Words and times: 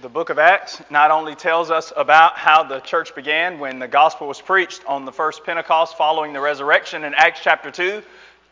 The 0.00 0.08
book 0.08 0.30
of 0.30 0.38
Acts 0.38 0.80
not 0.88 1.10
only 1.10 1.34
tells 1.34 1.70
us 1.70 1.92
about 1.94 2.38
how 2.38 2.62
the 2.62 2.80
church 2.80 3.14
began 3.14 3.58
when 3.58 3.78
the 3.78 3.86
gospel 3.86 4.28
was 4.28 4.40
preached 4.40 4.82
on 4.86 5.04
the 5.04 5.12
first 5.12 5.44
Pentecost 5.44 5.98
following 5.98 6.32
the 6.32 6.40
resurrection 6.40 7.04
in 7.04 7.12
Acts 7.12 7.40
chapter 7.42 7.70
2, 7.70 8.02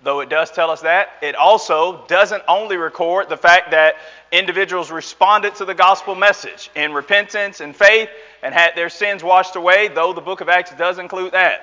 though 0.03 0.21
it 0.21 0.29
does 0.29 0.51
tell 0.51 0.71
us 0.71 0.83
that, 0.83 1.09
it 1.23 1.35
also 1.35 2.05
doesn't 2.07 2.43
only 2.49 2.77
record 2.77 3.31
the 3.31 3.37
fact 3.39 3.71
that 3.71 3.95
individuals 4.31 4.91
responded 4.91 5.55
to 5.55 5.65
the 5.65 5.75
gospel 5.75 6.15
message 6.15 6.71
in 6.75 6.93
repentance 6.93 7.61
and 7.61 7.75
faith 7.75 8.11
and 8.43 8.53
had 8.53 8.77
their 8.77 8.91
sins 8.91 9.25
washed 9.25 9.57
away, 9.57 9.89
though 9.89 10.13
the 10.13 10.21
book 10.21 10.43
of 10.43 10.51
Acts 10.51 10.73
does 10.73 10.99
include 10.99 11.33
that. 11.33 11.63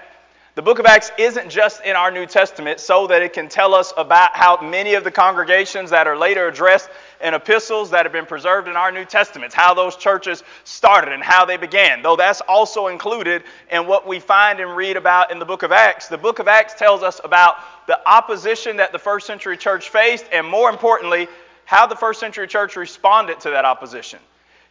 The 0.55 0.63
book 0.63 0.79
of 0.79 0.88
Acts 0.88 1.11
isn't 1.20 1.49
just 1.49 1.83
in 1.83 1.95
our 1.95 2.09
New 2.09 2.25
Testament 2.25 2.79
so 2.79 3.05
that 3.07 3.21
it 3.21 3.33
can 3.33 3.49
tell 3.49 3.75
us 3.75 3.93
about 3.97 4.36
how 4.36 4.61
many 4.61 4.95
of 4.95 5.04
the 5.04 5.11
congregations 5.11 5.91
that 5.91 6.07
are 6.07 6.17
later 6.17 6.47
addressed 6.47 6.89
in 7.21 7.34
epistles 7.34 7.89
that 7.91 8.05
have 8.05 8.11
been 8.11 8.25
preserved 8.25 8.68
in 8.68 8.75
our 8.75 8.91
New 8.91 9.05
Testaments, 9.05 9.55
how 9.55 9.73
those 9.73 9.95
churches 9.95 10.44
started 10.63 11.13
and 11.13 11.23
how 11.23 11.45
they 11.45 11.57
began. 11.57 12.02
Though 12.02 12.16
that's 12.16 12.41
also 12.41 12.88
included 12.88 13.44
in 13.71 13.88
what 13.88 14.07
we 14.07 14.20
find 14.20 14.59
and 14.59 14.76
read 14.76 14.98
about 14.98 15.31
in 15.31 15.40
the 15.40 15.45
book 15.45 15.63
of 15.63 15.71
Acts. 15.71 16.07
The 16.07 16.17
book 16.17 16.40
of 16.40 16.48
Acts 16.48 16.73
tells 16.73 17.04
us 17.04 17.21
about 17.23 17.55
the 17.88 17.99
opposition 18.07 18.77
that 18.77 18.91
the 18.91 18.99
first 18.99 19.27
century 19.27 19.57
church 19.57 19.90
faced, 19.90 20.26
and 20.31 20.48
more 20.48 20.70
importantly, 20.70 21.27
how 21.66 21.88
the 21.88 21.95
first 21.95 22.20
century 22.20 22.48
church 22.48 22.76
responded 22.76 23.40
to 23.41 23.49
that 23.52 23.66
opposition. 23.66 24.20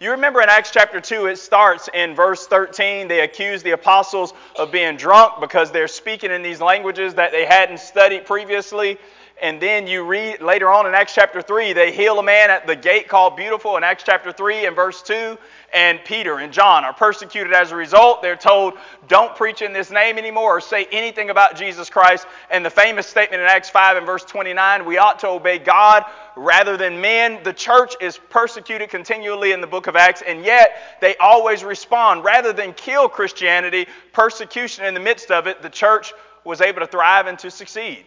You 0.01 0.11
remember 0.11 0.43
in 0.43 0.49
Acts 0.49 0.71
chapter 0.73 1.01
2, 1.01 1.27
it 1.27 1.37
starts 1.37 1.89
in 1.95 2.15
verse 2.15 2.47
13. 2.49 3.07
They 3.07 3.21
accuse 3.21 3.63
the 3.63 3.71
apostles 3.71 4.35
of 4.59 4.73
being 4.73 4.97
drunk 4.97 5.41
because 5.41 5.71
they're 5.71 5.89
speaking 5.89 6.33
in 6.33 6.43
these 6.43 6.61
languages 6.61 7.15
that 7.15 7.31
they 7.31 7.45
hadn't 7.45 7.79
studied 7.79 8.27
previously. 8.27 8.99
And 9.45 9.61
then 9.61 9.87
you 9.87 10.05
read 10.07 10.41
later 10.41 10.71
on 10.71 10.87
in 10.87 10.95
Acts 10.95 11.15
chapter 11.15 11.43
3, 11.43 11.75
they 11.75 11.93
heal 11.93 12.19
a 12.19 12.23
man 12.23 12.49
at 12.49 12.67
the 12.67 12.75
gate 12.75 13.09
called 13.09 13.37
Beautiful 13.37 13.77
in 13.77 13.85
Acts 13.85 14.03
chapter 14.03 14.33
3 14.33 14.65
and 14.65 14.75
verse 14.75 15.03
2. 15.03 15.37
And 15.75 16.01
Peter 16.03 16.39
and 16.39 16.51
John 16.51 16.83
are 16.83 16.95
persecuted 16.95 17.53
as 17.53 17.71
a 17.71 17.77
result. 17.77 18.23
They're 18.23 18.37
told, 18.37 18.73
don't 19.07 19.37
preach 19.37 19.61
in 19.61 19.75
this 19.75 19.91
name 19.91 20.17
anymore 20.17 20.57
or 20.57 20.63
say 20.63 20.87
anything 20.91 21.29
about 21.29 21.57
Jesus 21.57 21.91
Christ. 21.91 22.27
And 22.51 22.65
the 22.65 22.71
famous 22.71 23.07
statement 23.07 23.43
in 23.43 23.47
Acts 23.47 23.69
5 23.69 23.99
and 23.99 24.07
verse 24.07 24.25
29, 24.25 24.87
we 24.87 24.97
ought 24.97 25.19
to 25.19 25.29
obey 25.29 25.59
God 25.59 26.07
rather 26.37 26.79
than 26.79 27.03
men. 27.03 27.39
The 27.45 27.53
church 27.53 27.97
is 28.01 28.17
persecuted 28.31 28.89
continually 28.89 29.53
in 29.53 29.61
the 29.61 29.67
book 29.67 29.89
of 29.89 29.95
Acts, 29.95 30.23
and 30.27 30.43
yet 30.43 30.99
they 31.03 31.19
always 31.19 31.63
respond. 31.63 32.25
Rather 32.25 32.55
than 32.55 32.73
kill 32.73 33.11
Christianity, 33.11 33.89
persecution 34.15 34.87
in 34.87 34.95
the 34.95 35.01
midst 35.01 35.31
of 35.31 35.47
it, 35.47 35.61
the 35.61 35.69
church 35.69 36.15
was 36.45 36.63
able 36.63 36.81
to 36.81 36.87
thrive 36.87 37.27
and 37.27 37.39
to 37.41 37.51
succeed. 37.51 38.07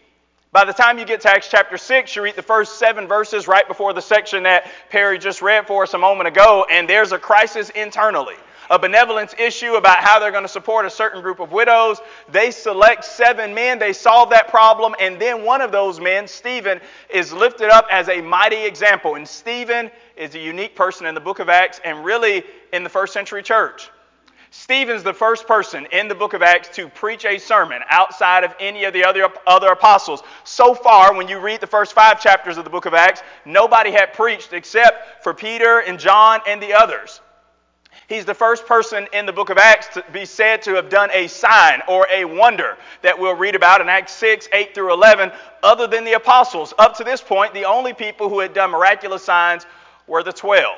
By 0.54 0.64
the 0.64 0.72
time 0.72 0.98
you 0.98 1.06
get 1.06 1.20
to 1.22 1.30
Acts 1.30 1.50
chapter 1.50 1.78
6, 1.78 2.16
you 2.16 2.22
read 2.22 2.38
the 2.38 2.42
first 2.42 2.80
seven 2.80 3.06
verses 3.06 3.50
right 3.50 3.68
before 3.68 3.92
the 3.92 4.02
section 4.02 4.44
that 4.44 4.72
Perry 4.90 5.20
just 5.20 5.42
read 5.42 5.68
for 5.68 5.84
us 5.84 5.94
a 5.94 5.98
moment 5.98 6.30
ago, 6.30 6.66
and 6.72 6.88
there's 6.88 7.12
a 7.12 7.20
crisis 7.20 7.70
internally. 7.72 8.36
A 8.70 8.80
benevolence 8.80 9.34
issue 9.38 9.74
about 9.74 9.98
how 9.98 10.20
they're 10.20 10.32
going 10.32 10.46
to 10.46 10.50
support 10.50 10.86
a 10.86 10.90
certain 10.90 11.22
group 11.22 11.42
of 11.42 11.52
widows. 11.52 12.00
They 12.30 12.52
select 12.52 13.04
seven 13.04 13.54
men, 13.54 13.78
they 13.78 13.92
solve 13.92 14.30
that 14.30 14.48
problem, 14.48 14.96
and 15.02 15.20
then 15.22 15.44
one 15.44 15.60
of 15.60 15.74
those 15.74 16.00
men, 16.00 16.30
Stephen, 16.30 16.80
is 17.10 17.34
lifted 17.34 17.70
up 17.70 17.86
as 17.92 18.08
a 18.08 18.22
mighty 18.22 18.66
example. 18.66 19.16
And 19.16 19.28
Stephen 19.28 19.92
is 20.16 20.34
a 20.34 20.40
unique 20.40 20.76
person 20.76 21.06
in 21.08 21.14
the 21.14 21.22
book 21.22 21.40
of 21.40 21.50
Acts 21.50 21.82
and 21.84 22.06
really 22.06 22.44
in 22.72 22.84
the 22.84 22.90
first 22.90 23.12
century 23.12 23.44
church. 23.44 23.90
Stephen's 24.50 25.04
the 25.04 25.14
first 25.14 25.46
person 25.46 25.88
in 25.92 26.08
the 26.08 26.16
book 26.16 26.34
of 26.34 26.42
Acts 26.42 26.70
to 26.76 26.88
preach 26.88 27.26
a 27.26 27.38
sermon 27.38 27.82
outside 27.90 28.44
of 28.44 28.56
any 28.60 28.86
of 28.86 28.94
the 28.94 29.04
other, 29.04 29.30
other 29.46 29.68
apostles. 29.68 30.24
So 30.44 30.74
far, 30.74 31.14
when 31.14 31.28
you 31.28 31.40
read 31.40 31.60
the 31.60 31.68
first 31.68 31.94
five 31.94 32.22
chapters 32.22 32.58
of 32.58 32.64
the 32.64 32.70
book 32.70 32.86
of 32.86 32.94
Acts, 32.94 33.22
nobody 33.46 33.92
had 33.92 34.14
preached 34.14 34.54
except 34.54 35.24
for 35.24 35.34
Peter 35.34 35.80
and 35.80 36.00
John 36.00 36.40
and 36.48 36.62
the 36.62 36.74
others. 36.74 37.22
He's 38.08 38.24
the 38.24 38.34
first 38.34 38.66
person 38.66 39.08
in 39.12 39.26
the 39.26 39.34
book 39.34 39.50
of 39.50 39.58
Acts 39.58 39.88
to 39.96 40.04
be 40.14 40.24
said 40.24 40.62
to 40.62 40.76
have 40.76 40.88
done 40.88 41.10
a 41.12 41.28
sign 41.28 41.82
or 41.90 42.08
a 42.10 42.24
wonder 42.24 42.78
that 43.02 43.20
we'll 43.20 43.36
read 43.36 43.54
about 43.54 43.82
in 43.82 43.90
Acts 43.90 44.14
6, 44.14 44.48
8 44.54 44.74
through 44.74 44.94
11, 44.94 45.30
other 45.62 45.88
than 45.88 46.06
the 46.06 46.14
apostles. 46.14 46.74
Up 46.78 46.96
to 46.98 47.04
this 47.04 47.22
point, 47.22 47.54
the 47.54 47.66
only 47.66 47.94
people 47.94 48.30
who 48.30 48.40
had 48.40 48.54
done 48.54 48.72
miraculous 48.72 49.24
signs 49.24 49.66
were 50.08 50.24
the 50.24 50.32
12. 50.32 50.78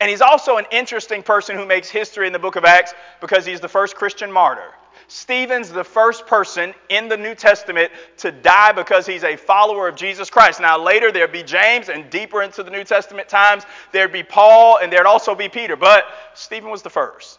And 0.00 0.10
he's 0.10 0.20
also 0.20 0.58
an 0.58 0.66
interesting 0.70 1.22
person 1.22 1.56
who 1.56 1.64
makes 1.64 1.88
history 1.88 2.26
in 2.26 2.32
the 2.32 2.38
book 2.38 2.56
of 2.56 2.64
Acts 2.64 2.92
because 3.20 3.46
he's 3.46 3.60
the 3.60 3.68
first 3.68 3.96
Christian 3.96 4.30
martyr. 4.30 4.74
Stephen's 5.08 5.70
the 5.70 5.84
first 5.84 6.26
person 6.26 6.74
in 6.88 7.08
the 7.08 7.16
New 7.16 7.34
Testament 7.34 7.92
to 8.18 8.32
die 8.32 8.72
because 8.72 9.06
he's 9.06 9.24
a 9.24 9.36
follower 9.36 9.88
of 9.88 9.94
Jesus 9.94 10.28
Christ. 10.28 10.60
Now, 10.60 10.82
later 10.82 11.12
there'd 11.12 11.32
be 11.32 11.44
James, 11.44 11.88
and 11.88 12.10
deeper 12.10 12.42
into 12.42 12.62
the 12.62 12.70
New 12.70 12.82
Testament 12.82 13.28
times, 13.28 13.64
there'd 13.92 14.12
be 14.12 14.24
Paul, 14.24 14.78
and 14.78 14.92
there'd 14.92 15.06
also 15.06 15.34
be 15.34 15.48
Peter. 15.48 15.76
But 15.76 16.04
Stephen 16.34 16.70
was 16.70 16.82
the 16.82 16.90
first. 16.90 17.38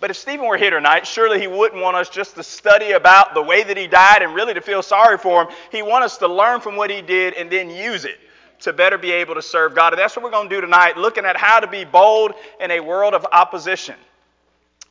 But 0.00 0.10
if 0.10 0.16
Stephen 0.16 0.46
were 0.46 0.58
here 0.58 0.70
tonight, 0.70 1.06
surely 1.06 1.40
he 1.40 1.46
wouldn't 1.46 1.80
want 1.80 1.96
us 1.96 2.10
just 2.10 2.34
to 2.34 2.42
study 2.42 2.92
about 2.92 3.34
the 3.34 3.42
way 3.42 3.62
that 3.62 3.76
he 3.76 3.86
died 3.86 4.22
and 4.22 4.34
really 4.34 4.52
to 4.54 4.60
feel 4.60 4.82
sorry 4.82 5.16
for 5.16 5.44
him. 5.44 5.54
He 5.70 5.82
wants 5.82 6.06
us 6.06 6.18
to 6.18 6.28
learn 6.28 6.60
from 6.60 6.76
what 6.76 6.90
he 6.90 7.00
did 7.00 7.34
and 7.34 7.50
then 7.50 7.70
use 7.70 8.04
it 8.04 8.18
to 8.60 8.72
better 8.72 8.98
be 8.98 9.12
able 9.12 9.34
to 9.34 9.42
serve 9.42 9.74
God. 9.74 9.92
And 9.92 10.00
that's 10.00 10.16
what 10.16 10.24
we're 10.24 10.30
going 10.30 10.48
to 10.48 10.54
do 10.54 10.60
tonight, 10.60 10.96
looking 10.96 11.24
at 11.24 11.36
how 11.36 11.60
to 11.60 11.66
be 11.66 11.84
bold 11.84 12.32
in 12.60 12.70
a 12.70 12.80
world 12.80 13.14
of 13.14 13.26
opposition. 13.32 13.96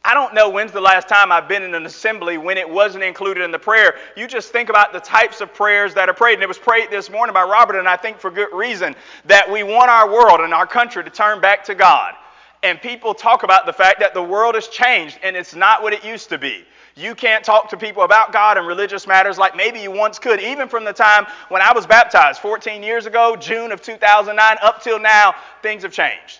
I 0.05 0.13
don't 0.13 0.35
know 0.35 0.49
when's 0.49 0.71
the 0.71 0.81
last 0.81 1.09
time 1.09 1.31
I've 1.31 1.47
been 1.47 1.63
in 1.63 1.73
an 1.73 1.87
assembly 1.87 2.37
when 2.37 2.59
it 2.59 2.69
wasn't 2.69 3.03
included 3.03 3.43
in 3.43 3.49
the 3.49 3.57
prayer. 3.57 3.95
You 4.15 4.27
just 4.27 4.51
think 4.51 4.69
about 4.69 4.93
the 4.93 4.99
types 4.99 5.41
of 5.41 5.51
prayers 5.51 5.95
that 5.95 6.09
are 6.09 6.13
prayed. 6.13 6.35
And 6.35 6.43
it 6.43 6.47
was 6.47 6.59
prayed 6.59 6.91
this 6.91 7.09
morning 7.09 7.33
by 7.33 7.43
Robert, 7.43 7.79
and 7.79 7.87
I 7.87 7.97
think 7.97 8.19
for 8.19 8.29
good 8.29 8.53
reason, 8.53 8.95
that 9.25 9.51
we 9.51 9.63
want 9.63 9.89
our 9.89 10.11
world 10.11 10.41
and 10.41 10.53
our 10.53 10.67
country 10.67 11.03
to 11.03 11.09
turn 11.09 11.41
back 11.41 11.63
to 11.65 11.73
God. 11.75 12.13
And 12.61 12.79
people 12.79 13.15
talk 13.15 13.41
about 13.41 13.65
the 13.65 13.73
fact 13.73 13.99
that 13.99 14.13
the 14.13 14.21
world 14.21 14.53
has 14.53 14.67
changed 14.67 15.17
and 15.23 15.35
it's 15.35 15.55
not 15.55 15.81
what 15.81 15.93
it 15.93 16.05
used 16.05 16.29
to 16.29 16.37
be. 16.37 16.65
You 16.97 17.13
can't 17.13 17.43
talk 17.43 17.69
to 17.69 17.77
people 17.77 18.03
about 18.03 18.31
God 18.31 18.57
and 18.57 18.65
religious 18.65 19.05
matters 19.05 19.37
like 19.37 19.53
maybe 19.53 19.81
you 19.81 19.91
once 19.91 20.17
could. 20.17 20.39
Even 20.39 20.69
from 20.69 20.85
the 20.85 20.93
time 20.93 21.25
when 21.49 21.61
I 21.61 21.73
was 21.73 21.85
baptized 21.85 22.39
14 22.39 22.83
years 22.83 23.05
ago, 23.05 23.35
June 23.35 23.73
of 23.73 23.81
2009, 23.81 24.57
up 24.61 24.81
till 24.81 24.97
now, 24.97 25.35
things 25.61 25.83
have 25.83 25.91
changed. 25.91 26.39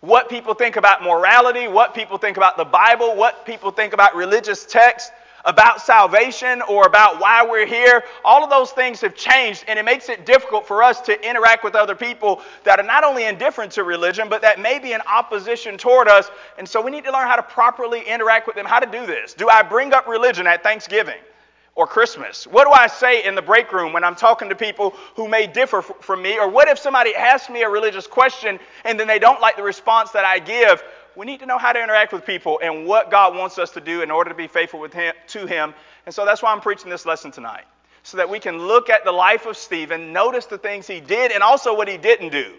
What 0.00 0.28
people 0.28 0.54
think 0.54 0.76
about 0.76 1.02
morality, 1.02 1.66
what 1.66 1.92
people 1.92 2.18
think 2.18 2.36
about 2.36 2.56
the 2.56 2.64
Bible, 2.64 3.16
what 3.16 3.44
people 3.44 3.72
think 3.72 3.92
about 3.92 4.14
religious 4.14 4.64
texts, 4.64 5.10
about 5.46 5.80
salvation 5.80 6.60
or 6.62 6.86
about 6.86 7.20
why 7.20 7.46
we're 7.46 7.66
here, 7.66 8.04
all 8.24 8.44
of 8.44 8.50
those 8.50 8.72
things 8.72 9.00
have 9.00 9.14
changed, 9.14 9.64
and 9.68 9.78
it 9.78 9.84
makes 9.84 10.08
it 10.08 10.26
difficult 10.26 10.66
for 10.66 10.82
us 10.82 11.00
to 11.02 11.28
interact 11.28 11.64
with 11.64 11.74
other 11.74 11.94
people 11.94 12.42
that 12.64 12.78
are 12.78 12.86
not 12.86 13.04
only 13.04 13.24
indifferent 13.24 13.72
to 13.72 13.84
religion, 13.84 14.28
but 14.28 14.42
that 14.42 14.60
may 14.60 14.78
be 14.78 14.92
in 14.92 15.00
opposition 15.02 15.78
toward 15.78 16.08
us. 16.08 16.30
And 16.58 16.68
so 16.68 16.82
we 16.82 16.90
need 16.90 17.04
to 17.04 17.12
learn 17.12 17.28
how 17.28 17.36
to 17.36 17.42
properly 17.42 18.02
interact 18.02 18.46
with 18.46 18.56
them, 18.56 18.66
how 18.66 18.80
to 18.80 18.90
do 18.90 19.06
this. 19.06 19.34
Do 19.34 19.48
I 19.48 19.62
bring 19.62 19.94
up 19.94 20.06
religion 20.08 20.46
at 20.46 20.62
Thanksgiving? 20.62 21.18
or 21.76 21.86
Christmas? 21.86 22.46
What 22.46 22.64
do 22.66 22.72
I 22.72 22.88
say 22.88 23.24
in 23.24 23.34
the 23.34 23.42
break 23.42 23.72
room 23.72 23.92
when 23.92 24.02
I'm 24.02 24.16
talking 24.16 24.48
to 24.48 24.54
people 24.56 24.94
who 25.14 25.28
may 25.28 25.46
differ 25.46 25.78
f- 25.78 25.92
from 26.00 26.22
me? 26.22 26.38
Or 26.38 26.48
what 26.48 26.68
if 26.68 26.78
somebody 26.78 27.14
asks 27.14 27.50
me 27.50 27.62
a 27.62 27.68
religious 27.68 28.06
question 28.06 28.58
and 28.84 28.98
then 28.98 29.06
they 29.06 29.18
don't 29.18 29.40
like 29.40 29.56
the 29.56 29.62
response 29.62 30.10
that 30.12 30.24
I 30.24 30.38
give? 30.40 30.82
We 31.16 31.26
need 31.26 31.40
to 31.40 31.46
know 31.46 31.58
how 31.58 31.72
to 31.72 31.82
interact 31.82 32.12
with 32.12 32.24
people 32.24 32.60
and 32.62 32.86
what 32.86 33.10
God 33.10 33.34
wants 33.34 33.58
us 33.58 33.70
to 33.72 33.80
do 33.80 34.02
in 34.02 34.10
order 34.10 34.30
to 34.30 34.36
be 34.36 34.46
faithful 34.46 34.80
with 34.80 34.92
him, 34.92 35.14
to 35.28 35.46
Him. 35.46 35.74
And 36.04 36.14
so 36.14 36.24
that's 36.24 36.42
why 36.42 36.52
I'm 36.52 36.60
preaching 36.60 36.90
this 36.90 37.06
lesson 37.06 37.30
tonight, 37.30 37.64
so 38.02 38.18
that 38.18 38.28
we 38.28 38.38
can 38.38 38.58
look 38.58 38.90
at 38.90 39.04
the 39.04 39.12
life 39.12 39.46
of 39.46 39.56
Stephen, 39.56 40.12
notice 40.12 40.46
the 40.46 40.58
things 40.58 40.86
he 40.86 41.00
did, 41.00 41.32
and 41.32 41.42
also 41.42 41.74
what 41.74 41.88
he 41.88 41.96
didn't 41.96 42.30
do, 42.30 42.54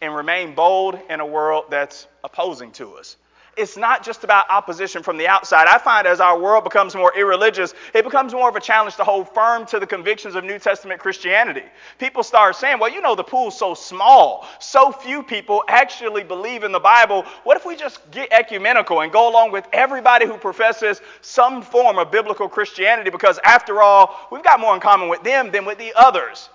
and 0.00 0.14
remain 0.14 0.54
bold 0.54 0.98
in 1.10 1.20
a 1.20 1.26
world 1.26 1.64
that's 1.68 2.06
opposing 2.24 2.70
to 2.72 2.94
us 2.94 3.16
it's 3.56 3.76
not 3.76 4.04
just 4.04 4.22
about 4.22 4.48
opposition 4.50 5.02
from 5.02 5.16
the 5.16 5.26
outside. 5.26 5.66
I 5.66 5.78
find 5.78 6.06
as 6.06 6.20
our 6.20 6.38
world 6.38 6.64
becomes 6.64 6.94
more 6.94 7.16
irreligious, 7.16 7.74
it 7.94 8.04
becomes 8.04 8.34
more 8.34 8.48
of 8.48 8.56
a 8.56 8.60
challenge 8.60 8.96
to 8.96 9.04
hold 9.04 9.32
firm 9.32 9.64
to 9.66 9.78
the 9.80 9.86
convictions 9.86 10.34
of 10.34 10.44
New 10.44 10.58
Testament 10.58 11.00
Christianity. 11.00 11.62
People 11.98 12.22
start 12.22 12.56
saying, 12.56 12.78
well, 12.78 12.92
you 12.92 13.00
know, 13.00 13.14
the 13.14 13.24
pool's 13.24 13.58
so 13.58 13.72
small. 13.72 14.46
So 14.60 14.92
few 14.92 15.22
people 15.22 15.64
actually 15.68 16.22
believe 16.22 16.64
in 16.64 16.72
the 16.72 16.80
Bible. 16.80 17.24
What 17.44 17.56
if 17.56 17.64
we 17.64 17.76
just 17.76 18.10
get 18.10 18.30
ecumenical 18.30 19.00
and 19.00 19.10
go 19.10 19.30
along 19.30 19.52
with 19.52 19.66
everybody 19.72 20.26
who 20.26 20.36
professes 20.36 21.00
some 21.22 21.62
form 21.62 21.98
of 21.98 22.10
biblical 22.10 22.48
Christianity? 22.48 23.10
Because 23.10 23.38
after 23.42 23.80
all, 23.80 24.28
we've 24.30 24.44
got 24.44 24.60
more 24.60 24.74
in 24.74 24.80
common 24.80 25.08
with 25.08 25.22
them 25.22 25.50
than 25.50 25.64
with 25.64 25.78
the 25.78 25.94
others 25.96 26.50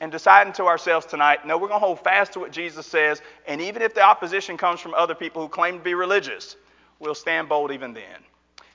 and 0.00 0.12
deciding 0.12 0.52
to 0.54 0.64
ourselves 0.64 1.06
tonight, 1.06 1.46
no, 1.46 1.56
we're 1.56 1.68
going 1.68 1.80
to 1.80 1.86
hold 1.86 2.00
fast 2.00 2.32
to 2.34 2.40
what 2.40 2.52
Jesus 2.52 2.86
says, 2.86 3.22
and 3.46 3.60
even 3.60 3.82
if 3.82 3.94
the 3.94 4.02
opposition 4.02 4.56
comes 4.56 4.80
from 4.80 4.94
other 4.94 5.14
people 5.14 5.42
who 5.42 5.48
claim 5.48 5.78
to 5.78 5.84
be 5.84 5.94
religious, 5.94 6.56
we'll 6.98 7.14
stand 7.14 7.48
bold 7.48 7.72
even 7.72 7.92
then. 7.92 8.24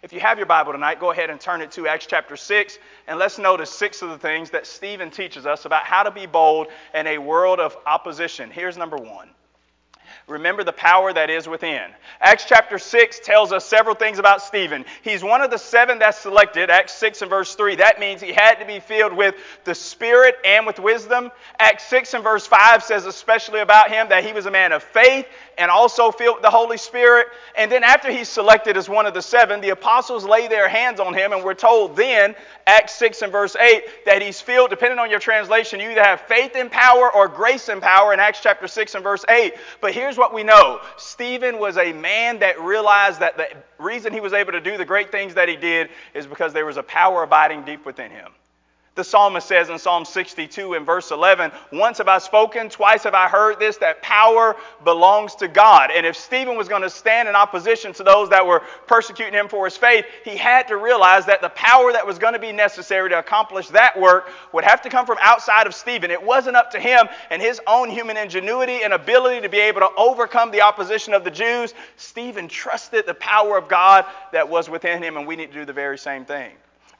If 0.01 0.11
you 0.11 0.19
have 0.19 0.37
your 0.37 0.47
Bible 0.47 0.71
tonight, 0.71 0.99
go 0.99 1.11
ahead 1.11 1.29
and 1.29 1.39
turn 1.39 1.61
it 1.61 1.71
to 1.73 1.87
Acts 1.87 2.07
chapter 2.07 2.35
6, 2.35 2.79
and 3.07 3.19
let's 3.19 3.37
notice 3.37 3.69
six 3.69 4.01
of 4.01 4.09
the 4.09 4.17
things 4.17 4.49
that 4.49 4.65
Stephen 4.65 5.11
teaches 5.11 5.45
us 5.45 5.65
about 5.65 5.83
how 5.83 6.01
to 6.01 6.09
be 6.09 6.25
bold 6.25 6.67
in 6.95 7.05
a 7.05 7.19
world 7.19 7.59
of 7.59 7.77
opposition. 7.85 8.49
Here's 8.49 8.77
number 8.77 8.97
one 8.97 9.29
Remember 10.27 10.63
the 10.63 10.71
power 10.71 11.11
that 11.11 11.29
is 11.29 11.47
within. 11.47 11.81
Acts 12.19 12.45
chapter 12.47 12.77
6 12.77 13.19
tells 13.19 13.51
us 13.51 13.65
several 13.65 13.95
things 13.95 14.19
about 14.19 14.41
Stephen. 14.41 14.85
He's 15.01 15.23
one 15.23 15.41
of 15.41 15.51
the 15.51 15.57
seven 15.57 15.99
that's 15.99 16.19
selected, 16.19 16.69
Acts 16.69 16.93
6 16.93 17.21
and 17.21 17.29
verse 17.29 17.55
3. 17.55 17.75
That 17.75 17.99
means 17.99 18.21
he 18.21 18.31
had 18.31 18.55
to 18.55 18.65
be 18.65 18.79
filled 18.79 19.13
with 19.13 19.35
the 19.63 19.75
Spirit 19.75 20.35
and 20.45 20.65
with 20.65 20.79
wisdom. 20.79 21.31
Acts 21.59 21.85
6 21.85 22.13
and 22.13 22.23
verse 22.23 22.47
5 22.47 22.83
says 22.83 23.05
especially 23.05 23.59
about 23.59 23.91
him 23.91 24.09
that 24.09 24.23
he 24.23 24.31
was 24.31 24.45
a 24.45 24.51
man 24.51 24.71
of 24.71 24.83
faith 24.83 25.25
and 25.57 25.69
also 25.69 26.11
filled 26.11 26.37
with 26.37 26.43
the 26.43 26.49
Holy 26.49 26.77
Spirit. 26.77 27.27
And 27.55 27.71
then 27.71 27.83
after 27.83 28.11
he's 28.11 28.29
selected 28.29 28.77
as 28.77 28.89
one 28.89 29.05
of 29.05 29.13
the 29.13 29.21
seven, 29.21 29.61
the 29.61 29.69
apostles 29.69 30.25
lay 30.25 30.47
their 30.47 30.67
hands 30.67 30.99
on 30.99 31.13
him, 31.13 31.33
and 31.33 31.43
we're 31.43 31.53
told 31.53 31.95
then, 31.95 32.35
Acts 32.65 32.93
6 32.95 33.21
and 33.21 33.31
verse 33.31 33.55
8, 33.55 34.05
that 34.05 34.21
he's 34.21 34.39
filled, 34.39 34.69
depending 34.69 34.99
on 34.99 35.09
your 35.09 35.19
translation, 35.19 35.79
you 35.79 35.91
either 35.91 36.03
have 36.03 36.21
faith 36.21 36.53
and 36.55 36.71
power 36.71 37.11
or 37.13 37.27
grace 37.27 37.69
and 37.69 37.81
power 37.81 38.13
in 38.13 38.19
Acts 38.19 38.39
chapter 38.41 38.67
6 38.67 38.95
and 38.95 39.03
verse 39.03 39.25
8. 39.27 39.53
But 39.81 39.93
here's 40.11 40.17
what 40.17 40.33
we 40.33 40.43
know 40.43 40.81
Stephen 40.97 41.57
was 41.57 41.77
a 41.77 41.93
man 41.93 42.39
that 42.39 42.59
realized 42.59 43.21
that 43.21 43.37
the 43.37 43.47
reason 43.79 44.11
he 44.11 44.19
was 44.19 44.33
able 44.33 44.51
to 44.51 44.59
do 44.59 44.77
the 44.77 44.83
great 44.83 45.09
things 45.09 45.33
that 45.35 45.47
he 45.47 45.55
did 45.55 45.87
is 46.13 46.27
because 46.27 46.51
there 46.51 46.65
was 46.65 46.75
a 46.75 46.83
power 46.83 47.23
abiding 47.23 47.63
deep 47.63 47.85
within 47.85 48.11
him. 48.11 48.29
The 48.93 49.05
psalmist 49.05 49.47
says 49.47 49.69
in 49.69 49.79
Psalm 49.79 50.03
62 50.03 50.73
and 50.73 50.85
verse 50.85 51.11
11, 51.11 51.53
Once 51.71 51.99
have 51.99 52.09
I 52.09 52.17
spoken, 52.17 52.67
twice 52.67 53.03
have 53.03 53.13
I 53.13 53.29
heard 53.29 53.57
this, 53.57 53.77
that 53.77 54.01
power 54.01 54.57
belongs 54.83 55.33
to 55.35 55.47
God. 55.47 55.91
And 55.91 56.05
if 56.05 56.17
Stephen 56.17 56.57
was 56.57 56.67
going 56.67 56.81
to 56.81 56.89
stand 56.89 57.29
in 57.29 57.35
opposition 57.35 57.93
to 57.93 58.03
those 58.03 58.27
that 58.31 58.45
were 58.45 58.61
persecuting 58.87 59.33
him 59.33 59.47
for 59.47 59.63
his 59.63 59.77
faith, 59.77 60.03
he 60.25 60.35
had 60.35 60.67
to 60.67 60.75
realize 60.75 61.25
that 61.27 61.39
the 61.39 61.47
power 61.49 61.93
that 61.93 62.05
was 62.05 62.19
going 62.19 62.33
to 62.33 62.39
be 62.39 62.51
necessary 62.51 63.07
to 63.11 63.17
accomplish 63.17 63.69
that 63.69 63.97
work 63.97 64.29
would 64.51 64.65
have 64.65 64.81
to 64.81 64.89
come 64.89 65.05
from 65.05 65.17
outside 65.21 65.67
of 65.67 65.73
Stephen. 65.73 66.11
It 66.11 66.21
wasn't 66.21 66.57
up 66.57 66.71
to 66.71 66.79
him 66.79 67.07
and 67.29 67.41
his 67.41 67.61
own 67.67 67.89
human 67.89 68.17
ingenuity 68.17 68.83
and 68.83 68.91
ability 68.91 69.39
to 69.39 69.49
be 69.49 69.59
able 69.59 69.79
to 69.79 69.89
overcome 69.97 70.51
the 70.51 70.63
opposition 70.63 71.13
of 71.13 71.23
the 71.23 71.31
Jews. 71.31 71.73
Stephen 71.95 72.49
trusted 72.49 73.05
the 73.07 73.13
power 73.13 73.57
of 73.57 73.69
God 73.69 74.03
that 74.33 74.49
was 74.49 74.69
within 74.69 75.01
him, 75.01 75.15
and 75.15 75.25
we 75.25 75.37
need 75.37 75.53
to 75.53 75.59
do 75.59 75.63
the 75.63 75.71
very 75.71 75.97
same 75.97 76.25
thing. 76.25 76.51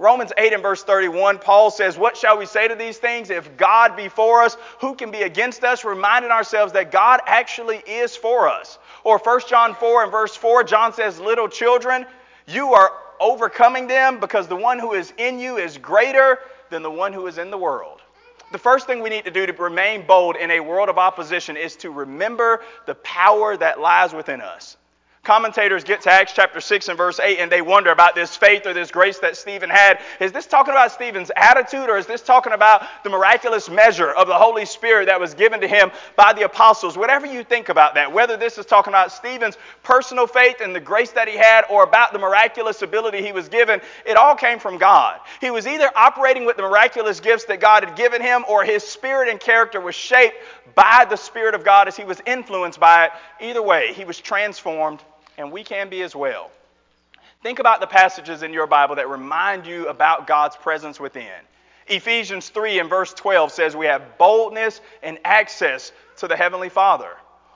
Romans 0.01 0.33
8 0.36 0.53
and 0.53 0.63
verse 0.63 0.83
31, 0.83 1.38
Paul 1.38 1.69
says, 1.69 1.95
What 1.95 2.18
shall 2.18 2.39
we 2.39 2.48
say 2.48 2.68
to 2.68 2.74
these 2.74 2.98
things? 2.98 3.30
If 3.30 3.56
God 3.56 3.95
be 3.95 4.09
for 4.09 4.42
us, 4.42 4.57
who 4.80 4.95
can 4.95 5.12
be 5.12 5.21
against 5.21 5.63
us? 5.63 5.86
Reminding 5.86 6.31
ourselves 6.31 6.74
that 6.74 6.92
God 6.92 7.19
actually 7.27 7.83
is 7.86 8.15
for 8.15 8.50
us. 8.50 8.80
Or 9.03 9.19
1 9.19 9.42
John 9.48 9.75
4 9.75 10.01
and 10.01 10.12
verse 10.12 10.36
4, 10.36 10.63
John 10.63 10.92
says, 10.92 11.19
Little 11.19 11.48
children, 11.48 12.07
you 12.48 12.74
are 12.74 12.92
overcoming 13.19 13.86
them 13.86 14.19
because 14.19 14.48
the 14.48 14.56
one 14.56 14.80
who 14.80 14.94
is 14.94 15.13
in 15.19 15.38
you 15.38 15.57
is 15.57 15.77
greater 15.77 16.39
than 16.71 16.81
the 16.81 16.89
one 16.89 17.13
who 17.13 17.27
is 17.27 17.38
in 17.38 17.51
the 17.51 17.57
world. 17.59 18.01
The 18.51 18.57
first 18.57 18.88
thing 18.88 19.04
we 19.04 19.12
need 19.12 19.25
to 19.25 19.31
do 19.31 19.45
to 19.45 19.54
remain 19.54 20.07
bold 20.07 20.36
in 20.36 20.50
a 20.50 20.62
world 20.62 20.89
of 20.89 20.97
opposition 20.97 21.57
is 21.57 21.75
to 21.75 21.92
remember 21.92 22.62
the 22.88 22.95
power 22.95 23.56
that 23.56 23.80
lies 23.80 24.13
within 24.13 24.42
us. 24.42 24.77
Commentators 25.23 25.83
get 25.83 26.01
to 26.01 26.12
Acts 26.12 26.33
chapter 26.33 26.59
6 26.59 26.88
and 26.88 26.97
verse 26.97 27.19
8 27.19 27.38
and 27.38 27.51
they 27.51 27.62
wonder 27.62 27.91
about 27.91 28.15
this 28.15 28.35
faith 28.35 28.65
or 28.65 28.73
this 28.73 28.89
grace 28.89 29.19
that 29.19 29.38
Stephen 29.38 29.69
had. 29.69 30.00
Is 30.19 30.31
this 30.31 30.47
talking 30.47 30.71
about 30.73 30.91
Stephen's 30.91 31.29
attitude 31.35 31.91
or 31.91 31.97
is 32.00 32.07
this 32.07 32.23
talking 32.23 32.53
about 32.53 32.88
the 33.03 33.12
miraculous 33.12 33.69
measure 33.69 34.12
of 34.12 34.27
the 34.27 34.33
Holy 34.33 34.65
Spirit 34.65 35.06
that 35.06 35.19
was 35.19 35.35
given 35.35 35.62
to 35.62 35.68
him 35.68 35.91
by 36.15 36.33
the 36.33 36.41
apostles? 36.41 36.97
Whatever 36.97 37.27
you 37.27 37.44
think 37.44 37.69
about 37.69 37.94
that, 37.94 38.12
whether 38.12 38.35
this 38.35 38.57
is 38.57 38.65
talking 38.65 38.94
about 38.94 39.12
Stephen's 39.12 39.59
personal 39.83 40.25
faith 40.25 40.56
and 40.59 40.75
the 40.75 40.79
grace 40.79 41.12
that 41.12 41.27
he 41.27 41.38
had 41.38 41.65
or 41.69 41.83
about 41.83 42.13
the 42.13 42.19
miraculous 42.19 42.81
ability 42.81 43.21
he 43.21 43.31
was 43.31 43.47
given, 43.47 43.79
it 44.07 44.18
all 44.18 44.33
came 44.33 44.57
from 44.57 44.79
God. 44.79 45.19
He 45.39 45.51
was 45.51 45.68
either 45.68 45.91
operating 45.95 46.45
with 46.45 46.57
the 46.57 46.63
miraculous 46.63 47.19
gifts 47.19 47.45
that 47.45 47.59
God 47.59 47.83
had 47.83 47.95
given 47.95 48.23
him 48.23 48.44
or 48.50 48.63
his 48.63 48.83
spirit 48.83 49.29
and 49.29 49.39
character 49.39 49.81
was 49.81 49.94
shaped 49.94 50.38
by 50.73 51.06
the 51.07 51.15
Spirit 51.15 51.53
of 51.53 51.63
God 51.63 51.88
as 51.88 51.95
he 51.95 52.06
was 52.06 52.19
influenced 52.25 52.79
by 52.79 53.06
it. 53.06 53.12
Either 53.39 53.62
way, 53.62 53.94
he 53.94 54.06
was 54.06 54.19
transformed 54.19 55.03
and 55.41 55.51
we 55.51 55.63
can 55.63 55.89
be 55.89 56.01
as 56.01 56.15
well. 56.15 56.49
Think 57.43 57.59
about 57.59 57.81
the 57.81 57.88
passages 57.88 58.43
in 58.43 58.53
your 58.53 58.67
Bible 58.67 58.95
that 58.95 59.09
remind 59.09 59.65
you 59.65 59.88
about 59.88 60.27
God's 60.27 60.55
presence 60.55 60.99
within. 60.99 61.31
Ephesians 61.88 62.49
3 62.49 62.79
and 62.79 62.89
verse 62.89 63.13
12 63.13 63.51
says 63.51 63.75
we 63.75 63.88
have 63.88 64.17
boldness 64.17 64.79
and 65.03 65.19
access 65.25 65.91
to 66.17 66.27
the 66.27 66.38
Heavenly 66.38 66.69
Father. 66.69 67.09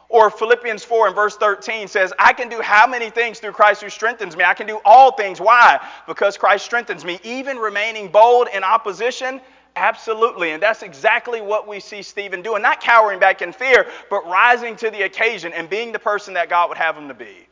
Or 0.10 0.30
Philippians 0.30 0.84
4 0.84 1.08
and 1.08 1.16
verse 1.16 1.38
13 1.38 1.88
says, 1.88 2.14
I 2.20 2.34
can 2.34 2.50
do 2.50 2.62
how 2.62 2.88
many 2.88 3.10
things 3.10 3.40
through 3.40 3.54
Christ 3.54 3.82
who 3.82 3.90
strengthens 3.90 4.36
me? 4.36 4.44
I 4.44 4.54
can 4.54 4.68
do 4.68 4.80
all 4.86 5.12
things. 5.12 5.40
Why? 5.40 5.80
Because 6.08 6.38
Christ 6.38 6.66
strengthens 6.66 7.06
me. 7.06 7.20
Even 7.24 7.58
remaining 7.58 8.10
bold 8.10 8.48
in 8.54 8.64
opposition 8.64 9.42
Absolutely. 9.76 10.52
And 10.52 10.64
that's 10.64 10.84
exactly 10.84 11.42
what 11.42 11.68
we 11.68 11.80
see 11.80 12.02
Stephen 12.02 12.42
doing. 12.42 12.62
Not 12.62 12.80
cowering 12.80 13.20
back 13.20 13.42
in 13.42 13.52
fear, 13.52 13.88
but 14.10 14.26
rising 14.26 14.76
to 14.78 14.90
the 14.90 15.04
occasion 15.04 15.52
and 15.54 15.70
being 15.70 15.92
the 15.92 16.00
person 16.00 16.36
that 16.36 16.50
God 16.50 16.70
would 16.70 16.78
have 16.78 16.96
him 16.98 17.10
to 17.10 17.14
be. 17.14 17.48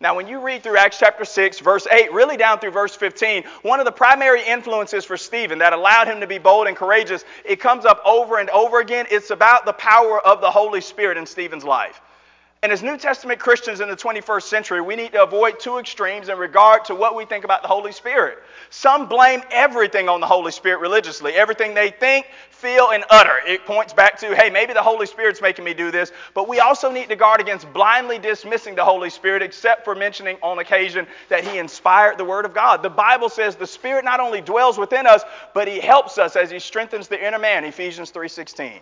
Now, 0.00 0.14
when 0.14 0.28
you 0.28 0.40
read 0.40 0.62
through 0.62 0.76
Acts 0.76 0.98
chapter 1.00 1.24
6, 1.24 1.58
verse 1.58 1.86
8, 1.90 2.12
really 2.12 2.36
down 2.36 2.60
through 2.60 2.70
verse 2.70 2.94
15, 2.94 3.42
one 3.62 3.80
of 3.80 3.84
the 3.84 3.90
primary 3.90 4.44
influences 4.46 5.04
for 5.04 5.16
Stephen 5.16 5.58
that 5.58 5.72
allowed 5.72 6.06
him 6.06 6.20
to 6.20 6.26
be 6.26 6.38
bold 6.38 6.68
and 6.68 6.76
courageous, 6.76 7.24
it 7.44 7.56
comes 7.56 7.84
up 7.84 8.00
over 8.04 8.38
and 8.38 8.48
over 8.50 8.78
again. 8.78 9.06
It's 9.10 9.30
about 9.30 9.66
the 9.66 9.72
power 9.72 10.24
of 10.24 10.40
the 10.40 10.50
Holy 10.50 10.80
Spirit 10.80 11.18
in 11.18 11.26
Stephen's 11.26 11.64
life. 11.64 12.00
And 12.60 12.72
as 12.72 12.82
New 12.82 12.96
Testament 12.96 13.38
Christians 13.38 13.78
in 13.78 13.88
the 13.88 13.94
21st 13.94 14.42
century, 14.42 14.80
we 14.80 14.96
need 14.96 15.12
to 15.12 15.22
avoid 15.22 15.60
two 15.60 15.78
extremes 15.78 16.28
in 16.28 16.36
regard 16.38 16.84
to 16.86 16.94
what 16.96 17.14
we 17.14 17.24
think 17.24 17.44
about 17.44 17.62
the 17.62 17.68
Holy 17.68 17.92
Spirit. 17.92 18.38
Some 18.70 19.06
blame 19.06 19.42
everything 19.52 20.08
on 20.08 20.18
the 20.18 20.26
Holy 20.26 20.50
Spirit 20.50 20.80
religiously, 20.80 21.34
everything 21.34 21.72
they 21.72 21.90
think, 21.90 22.26
feel, 22.50 22.90
and 22.90 23.04
utter. 23.10 23.36
It 23.46 23.64
points 23.64 23.92
back 23.92 24.18
to, 24.18 24.34
hey, 24.34 24.50
maybe 24.50 24.72
the 24.72 24.82
Holy 24.82 25.06
Spirit's 25.06 25.40
making 25.40 25.64
me 25.64 25.72
do 25.72 25.92
this, 25.92 26.10
but 26.34 26.48
we 26.48 26.58
also 26.58 26.90
need 26.90 27.08
to 27.10 27.16
guard 27.16 27.40
against 27.40 27.72
blindly 27.72 28.18
dismissing 28.18 28.74
the 28.74 28.84
Holy 28.84 29.10
Spirit, 29.10 29.40
except 29.40 29.84
for 29.84 29.94
mentioning 29.94 30.36
on 30.42 30.58
occasion 30.58 31.06
that 31.28 31.44
He 31.44 31.58
inspired 31.58 32.18
the 32.18 32.24
Word 32.24 32.44
of 32.44 32.54
God. 32.54 32.82
The 32.82 32.90
Bible 32.90 33.28
says 33.28 33.54
the 33.54 33.68
Spirit 33.68 34.04
not 34.04 34.18
only 34.18 34.40
dwells 34.40 34.78
within 34.78 35.06
us, 35.06 35.22
but 35.54 35.68
He 35.68 35.78
helps 35.78 36.18
us 36.18 36.34
as 36.34 36.50
He 36.50 36.58
strengthens 36.58 37.06
the 37.06 37.24
inner 37.24 37.38
man, 37.38 37.64
Ephesians 37.64 38.10
3.16. 38.10 38.80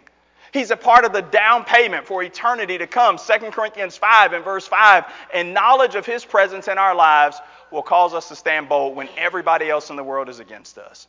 He's 0.52 0.70
a 0.70 0.76
part 0.76 1.04
of 1.04 1.12
the 1.12 1.22
down 1.22 1.64
payment 1.64 2.06
for 2.06 2.22
eternity 2.22 2.78
to 2.78 2.86
come. 2.86 3.18
2 3.18 3.50
Corinthians 3.50 3.96
5 3.96 4.32
and 4.32 4.44
verse 4.44 4.66
5. 4.66 5.04
And 5.34 5.54
knowledge 5.54 5.94
of 5.94 6.06
his 6.06 6.24
presence 6.24 6.68
in 6.68 6.78
our 6.78 6.94
lives 6.94 7.38
will 7.70 7.82
cause 7.82 8.14
us 8.14 8.28
to 8.28 8.36
stand 8.36 8.68
bold 8.68 8.96
when 8.96 9.08
everybody 9.16 9.68
else 9.68 9.90
in 9.90 9.96
the 9.96 10.04
world 10.04 10.28
is 10.28 10.40
against 10.40 10.78
us. 10.78 11.08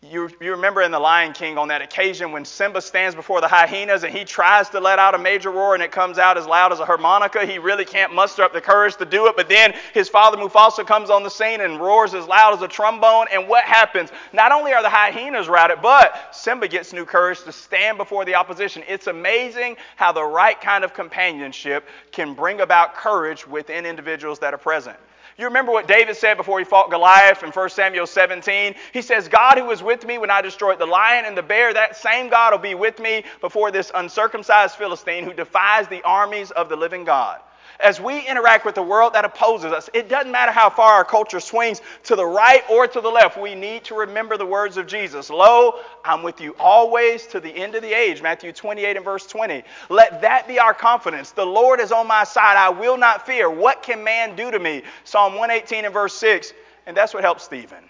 You, 0.00 0.30
you 0.40 0.52
remember 0.52 0.80
in 0.82 0.92
The 0.92 0.98
Lion 1.00 1.32
King 1.32 1.58
on 1.58 1.68
that 1.68 1.82
occasion 1.82 2.30
when 2.30 2.44
Simba 2.44 2.80
stands 2.80 3.16
before 3.16 3.40
the 3.40 3.48
hyenas 3.48 4.04
and 4.04 4.14
he 4.14 4.24
tries 4.24 4.68
to 4.70 4.78
let 4.78 5.00
out 5.00 5.16
a 5.16 5.18
major 5.18 5.50
roar 5.50 5.74
and 5.74 5.82
it 5.82 5.90
comes 5.90 6.18
out 6.18 6.38
as 6.38 6.46
loud 6.46 6.72
as 6.72 6.78
a 6.78 6.84
harmonica. 6.84 7.44
He 7.44 7.58
really 7.58 7.84
can't 7.84 8.14
muster 8.14 8.44
up 8.44 8.52
the 8.52 8.60
courage 8.60 8.96
to 8.98 9.04
do 9.04 9.26
it, 9.26 9.34
but 9.36 9.48
then 9.48 9.74
his 9.92 10.08
father 10.08 10.36
Mufasa 10.36 10.86
comes 10.86 11.10
on 11.10 11.24
the 11.24 11.28
scene 11.28 11.60
and 11.60 11.80
roars 11.80 12.14
as 12.14 12.28
loud 12.28 12.54
as 12.54 12.62
a 12.62 12.68
trombone. 12.68 13.26
And 13.32 13.48
what 13.48 13.64
happens? 13.64 14.10
Not 14.32 14.52
only 14.52 14.72
are 14.72 14.82
the 14.82 14.88
hyenas 14.88 15.48
routed, 15.48 15.82
but 15.82 16.34
Simba 16.34 16.68
gets 16.68 16.92
new 16.92 17.04
courage 17.04 17.42
to 17.42 17.50
stand 17.50 17.98
before 17.98 18.24
the 18.24 18.36
opposition. 18.36 18.84
It's 18.86 19.08
amazing 19.08 19.76
how 19.96 20.12
the 20.12 20.24
right 20.24 20.60
kind 20.60 20.84
of 20.84 20.94
companionship 20.94 21.88
can 22.12 22.34
bring 22.34 22.60
about 22.60 22.94
courage 22.94 23.48
within 23.48 23.84
individuals 23.84 24.38
that 24.38 24.54
are 24.54 24.58
present. 24.58 24.96
You 25.38 25.44
remember 25.44 25.70
what 25.70 25.86
David 25.86 26.16
said 26.16 26.36
before 26.36 26.58
he 26.58 26.64
fought 26.64 26.90
Goliath 26.90 27.44
in 27.44 27.50
1 27.50 27.70
Samuel 27.70 28.08
17? 28.08 28.74
He 28.92 29.02
says, 29.02 29.28
God 29.28 29.56
who 29.56 29.66
was 29.66 29.84
with 29.84 30.04
me 30.04 30.18
when 30.18 30.30
I 30.30 30.42
destroyed 30.42 30.80
the 30.80 30.86
lion 30.86 31.26
and 31.26 31.36
the 31.36 31.44
bear, 31.44 31.72
that 31.72 31.96
same 31.96 32.28
God 32.28 32.52
will 32.52 32.58
be 32.58 32.74
with 32.74 32.98
me 32.98 33.22
before 33.40 33.70
this 33.70 33.92
uncircumcised 33.94 34.74
Philistine 34.74 35.22
who 35.22 35.32
defies 35.32 35.86
the 35.86 36.02
armies 36.02 36.50
of 36.50 36.68
the 36.68 36.74
living 36.74 37.04
God. 37.04 37.38
As 37.80 38.00
we 38.00 38.26
interact 38.26 38.64
with 38.64 38.74
the 38.74 38.82
world 38.82 39.12
that 39.12 39.24
opposes 39.24 39.72
us, 39.72 39.88
it 39.94 40.08
doesn't 40.08 40.32
matter 40.32 40.50
how 40.50 40.68
far 40.68 40.94
our 40.94 41.04
culture 41.04 41.38
swings 41.40 41.80
to 42.04 42.16
the 42.16 42.26
right 42.26 42.62
or 42.68 42.86
to 42.88 43.00
the 43.00 43.08
left. 43.08 43.40
We 43.40 43.54
need 43.54 43.84
to 43.84 43.94
remember 43.94 44.36
the 44.36 44.46
words 44.46 44.76
of 44.76 44.86
Jesus. 44.86 45.30
Lo, 45.30 45.74
I'm 46.04 46.22
with 46.22 46.40
you 46.40 46.56
always 46.58 47.26
to 47.28 47.40
the 47.40 47.50
end 47.50 47.74
of 47.76 47.82
the 47.82 47.92
age. 47.92 48.20
Matthew 48.20 48.52
28 48.52 48.96
and 48.96 49.04
verse 49.04 49.26
20. 49.26 49.62
Let 49.90 50.22
that 50.22 50.48
be 50.48 50.58
our 50.58 50.74
confidence. 50.74 51.30
The 51.30 51.46
Lord 51.46 51.80
is 51.80 51.92
on 51.92 52.06
my 52.06 52.24
side. 52.24 52.56
I 52.56 52.70
will 52.70 52.96
not 52.96 53.26
fear. 53.26 53.48
What 53.48 53.82
can 53.82 54.02
man 54.02 54.34
do 54.34 54.50
to 54.50 54.58
me? 54.58 54.82
Psalm 55.04 55.34
118 55.34 55.84
and 55.84 55.94
verse 55.94 56.14
6. 56.14 56.52
And 56.86 56.96
that's 56.96 57.14
what 57.14 57.22
helps 57.22 57.44
Stephen. 57.44 57.84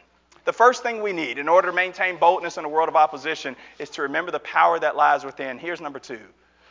The 0.44 0.52
first 0.52 0.82
thing 0.82 1.02
we 1.02 1.12
need 1.12 1.38
in 1.38 1.46
order 1.46 1.68
to 1.68 1.74
maintain 1.74 2.16
boldness 2.16 2.56
in 2.56 2.64
a 2.64 2.68
world 2.68 2.88
of 2.88 2.96
opposition 2.96 3.54
is 3.78 3.90
to 3.90 4.02
remember 4.02 4.30
the 4.30 4.40
power 4.40 4.78
that 4.78 4.96
lies 4.96 5.24
within. 5.24 5.58
Here's 5.58 5.80
number 5.80 5.98
two 5.98 6.20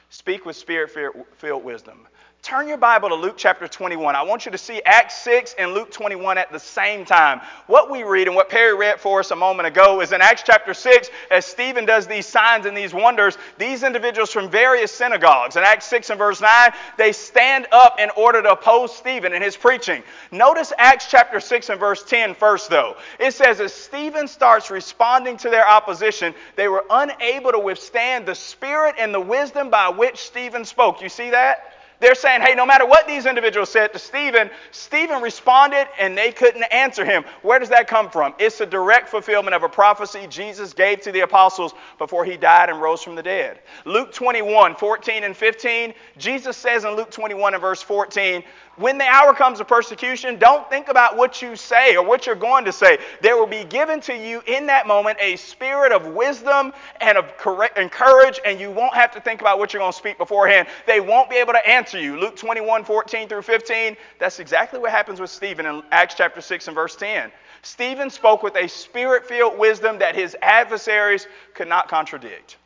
speak 0.10 0.46
with 0.46 0.56
spirit 0.56 0.92
filled 1.38 1.64
wisdom. 1.64 2.08
Turn 2.44 2.70
your 2.70 2.78
Bible 2.78 3.10
to 3.10 3.16
Luke 3.16 3.34
chapter 3.36 3.68
21. 3.68 4.16
I 4.16 4.24
want 4.24 4.46
you 4.46 4.54
to 4.54 4.58
see 4.58 4.82
Acts 4.86 5.18
6 5.18 5.56
and 5.60 5.74
Luke 5.74 5.92
21 5.92 6.38
at 6.38 6.50
the 6.50 6.60
same 6.60 7.04
time. 7.04 7.42
What 7.66 7.92
we 7.92 8.04
read 8.04 8.28
and 8.28 8.38
what 8.38 8.48
Perry 8.48 8.74
read 8.74 9.02
for 9.02 9.20
us 9.20 9.32
a 9.32 9.36
moment 9.36 9.68
ago 9.68 10.00
is 10.00 10.14
in 10.14 10.22
Acts 10.22 10.44
chapter 10.46 10.74
6, 10.74 11.10
as 11.30 11.46
Stephen 11.46 11.84
does 11.84 12.08
these 12.08 12.26
signs 12.26 12.66
and 12.66 12.78
these 12.78 12.94
wonders, 12.94 13.38
these 13.58 13.84
individuals 13.84 14.32
from 14.32 14.50
various 14.50 14.94
synagogues, 14.94 15.58
in 15.58 15.64
Acts 15.64 15.88
6 15.88 16.10
and 16.12 16.18
verse 16.18 16.40
9, 16.40 16.72
they 16.98 17.12
stand 17.12 17.68
up 17.74 18.00
in 18.00 18.10
order 18.12 18.42
to 18.42 18.52
oppose 18.52 18.96
Stephen 18.96 19.34
in 19.34 19.42
his 19.42 19.58
preaching. 19.58 20.02
Notice 20.32 20.72
Acts 20.78 21.08
chapter 21.10 21.42
6 21.42 21.68
and 21.68 21.80
verse 21.82 22.02
10 22.04 22.34
first, 22.34 22.70
though. 22.70 22.96
It 23.20 23.34
says, 23.34 23.60
as 23.60 23.74
Stephen 23.74 24.26
starts 24.26 24.72
responding 24.72 25.36
to 25.38 25.50
their 25.50 25.68
opposition, 25.68 26.34
they 26.56 26.70
were 26.70 26.86
unable 26.90 27.52
to 27.52 27.60
withstand 27.60 28.26
the 28.26 28.36
spirit 28.36 28.96
and 28.98 29.14
the 29.14 29.20
wisdom 29.20 29.70
by 29.70 29.90
which 29.90 30.18
Stephen 30.20 30.64
spoke. 30.64 31.02
You 31.02 31.10
see 31.10 31.32
that? 31.32 31.74
They're 32.00 32.16
saying, 32.16 32.42
hey, 32.42 32.54
no 32.54 32.66
matter 32.66 32.86
what 32.86 33.08
these 33.08 33.26
individuals 33.26 33.70
said 33.70 33.92
to 33.94 34.00
Stephen, 34.00 34.52
Stephen 34.72 35.22
responded 35.22 35.88
and 36.00 36.16
they 36.16 36.32
couldn't 36.32 36.64
answer 36.64 37.04
him. 37.04 37.24
Where 37.42 37.58
does 37.58 37.70
that 37.70 37.88
come 37.88 38.10
from? 38.10 38.36
It's 38.38 38.62
a 38.62 38.66
direct 38.66 39.10
fulfillment 39.10 39.56
of 39.56 39.64
a 39.64 39.70
prophecy 39.70 40.28
Jesus 40.28 40.74
gave 40.74 41.02
to 41.02 41.12
the 41.12 41.22
apostles 41.22 41.74
before 41.98 42.24
he 42.24 42.38
died 42.38 42.70
and 42.70 42.80
rose 42.80 43.02
from 43.02 43.16
the 43.16 43.24
dead. 43.24 43.60
Luke 43.86 44.12
21, 44.14 44.76
14 44.76 45.24
and 45.24 45.36
15, 45.36 45.94
Jesus 46.18 46.56
says 46.56 46.84
in 46.84 46.96
Luke 46.96 47.10
21 47.10 47.56
and 47.56 47.62
verse 47.62 47.82
14, 47.82 48.44
when 48.76 49.00
the 49.00 49.06
hour 49.06 49.34
comes 49.34 49.60
of 49.60 49.68
persecution, 49.68 50.38
don't 50.38 50.70
think 50.70 50.88
about 50.88 51.18
what 51.18 51.42
you 51.42 51.56
say 51.56 51.96
or 51.96 52.06
what 52.06 52.28
you're 52.28 52.36
going 52.36 52.66
to 52.66 52.72
say. 52.72 53.00
There 53.22 53.36
will 53.36 53.48
be 53.48 53.64
given 53.64 54.00
to 54.02 54.16
you 54.16 54.44
in 54.46 54.68
that 54.68 54.86
moment 54.86 55.18
a 55.20 55.36
spirit 55.36 55.92
of 55.92 56.06
wisdom 56.14 56.74
and 57.02 57.18
of 57.18 57.36
courage, 57.38 58.40
and 58.46 58.60
you 58.60 58.70
won't 58.70 58.94
have 58.94 59.12
to 59.14 59.20
think 59.20 59.42
about 59.42 59.58
what 59.58 59.74
you're 59.74 59.82
going 59.82 59.94
to 59.94 59.98
speak 59.98 60.20
beforehand. 60.20 60.68
They 60.86 61.00
won't 61.00 61.28
be 61.28 61.38
able 61.38 61.54
to 61.54 61.68
answer 61.68 61.87
you. 61.94 62.20
Luke 62.20 62.36
21, 62.36 62.84
14 62.84 63.28
through 63.28 63.42
15. 63.42 63.98
That's 64.20 64.40
exactly 64.40 64.80
what 64.80 64.92
happens 64.92 65.20
with 65.20 65.30
Stephen 65.30 65.66
in 65.66 65.84
Acts 65.92 66.16
chapter 66.16 66.42
6 66.42 66.68
and 66.68 66.76
verse 66.76 66.96
10. 66.96 67.32
Stephen 67.62 68.10
spoke 68.10 68.44
with 68.44 68.56
a 68.56 68.68
spirit 68.68 69.26
filled 69.28 69.58
wisdom 69.58 70.00
that 70.00 70.16
his 70.16 70.36
adversaries 70.42 71.28
could 71.54 71.68
not 71.68 71.88
contradict. 71.88 72.58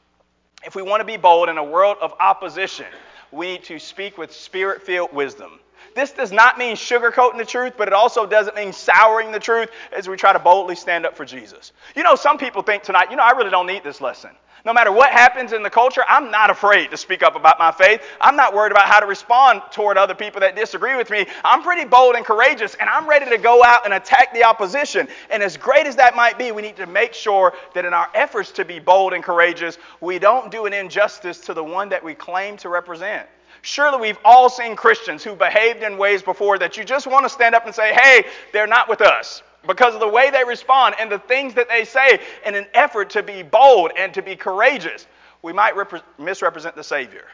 If 0.66 0.76
we 0.76 0.82
want 0.82 1.02
to 1.02 1.06
be 1.06 1.18
bold 1.18 1.50
in 1.50 1.58
a 1.58 1.64
world 1.64 1.98
of 2.02 2.14
opposition, 2.20 2.86
we 3.32 3.54
need 3.54 3.64
to 3.66 3.80
speak 3.80 4.18
with 4.18 4.32
spirit 4.32 4.84
filled 4.84 5.14
wisdom. 5.14 5.60
This 5.96 6.12
does 6.12 6.32
not 6.32 6.58
mean 6.58 6.76
sugarcoating 6.76 7.38
the 7.38 7.46
truth, 7.46 7.74
but 7.78 7.88
it 7.88 7.94
also 7.94 8.26
doesn't 8.26 8.56
mean 8.56 8.72
souring 8.72 9.32
the 9.32 9.40
truth 9.40 9.70
as 9.92 10.08
we 10.08 10.16
try 10.16 10.32
to 10.34 10.40
boldly 10.40 10.76
stand 10.76 11.06
up 11.06 11.18
for 11.18 11.26
Jesus. 11.26 11.74
You 11.96 12.04
know, 12.04 12.16
some 12.16 12.38
people 12.38 12.62
think 12.62 12.84
tonight, 12.84 13.10
you 13.10 13.18
know, 13.18 13.24
I 13.24 13.32
really 13.32 13.50
don't 13.50 13.68
need 13.68 13.84
this 13.84 14.00
lesson. 14.00 14.32
No 14.64 14.74
matter 14.74 14.92
what 14.92 15.12
happens 15.12 15.54
in 15.54 15.64
the 15.64 15.70
culture, 15.70 16.04
I'm 16.08 16.30
not 16.30 16.52
afraid 16.52 16.92
to 16.92 16.98
speak 16.98 17.24
up 17.24 17.36
about 17.36 17.58
my 17.58 17.72
faith. 17.72 18.04
I'm 18.20 18.36
not 18.36 18.54
worried 18.54 18.72
about 18.72 18.86
how 18.86 19.00
to 19.00 19.08
respond 19.08 19.62
toward 19.72 19.98
other 19.98 20.14
people 20.14 20.42
that 20.42 20.56
disagree 20.56 20.96
with 20.96 21.10
me. 21.10 21.26
I'm 21.44 21.64
pretty 21.64 21.86
bold 21.86 22.16
and 22.16 22.24
courageous, 22.24 22.76
and 22.76 22.88
I'm 22.88 23.10
ready 23.10 23.30
to 23.30 23.38
go 23.40 23.64
out 23.64 23.86
and 23.86 23.94
attack 23.94 24.34
the 24.34 24.44
opposition. 24.44 25.08
And 25.32 25.42
as 25.42 25.58
great 25.58 25.88
as 25.88 25.96
that 25.96 26.16
might 26.16 26.38
be, 26.38 26.52
we 26.52 26.62
need 26.62 26.78
to 26.78 26.86
make 26.86 27.14
sure 27.14 27.54
that 27.74 27.86
in 27.86 27.94
our 27.94 28.10
efforts 28.14 28.52
to 28.52 28.66
be 28.66 28.78
bold 28.78 29.14
and 29.14 29.24
courageous, 29.24 29.80
we 30.00 30.20
don't 30.20 30.52
do 30.52 30.68
an 30.68 30.74
injustice 30.74 31.40
to 31.42 31.56
the 31.56 31.64
one 31.64 31.90
that 31.90 32.04
we 32.04 32.14
claim 32.14 32.58
to 32.58 32.70
represent. 32.70 33.28
Surely 33.64 34.00
we've 34.00 34.20
all 34.24 34.50
seen 34.50 34.76
Christians 34.76 35.24
who 35.24 35.36
behaved 35.36 35.84
in 35.84 35.98
ways 35.98 36.22
before 36.22 36.60
that 36.60 36.78
you 36.78 36.84
just 36.84 37.08
want 37.08 37.26
to 37.26 37.30
stand 37.30 37.56
up 37.56 37.66
and 37.66 37.74
say, 37.74 37.94
hey, 37.94 38.26
they're 38.54 38.68
not 38.68 38.90
with 38.90 39.02
us. 39.02 39.42
Because 39.68 39.94
of 39.94 40.00
the 40.00 40.08
way 40.08 40.32
they 40.32 40.44
respond 40.44 40.96
and 41.00 41.12
the 41.12 41.20
things 41.20 41.54
that 41.54 41.70
they 41.70 41.86
say 41.86 42.20
in 42.46 42.56
an 42.56 42.66
effort 42.74 43.12
to 43.12 43.24
be 43.24 43.44
bold 43.44 43.92
and 43.96 44.14
to 44.14 44.22
be 44.22 44.36
courageous, 44.36 45.06
we 45.42 45.54
might 45.54 45.76
repre- 45.76 46.02
misrepresent 46.18 46.76
the 46.76 46.84
Savior. 46.84 47.26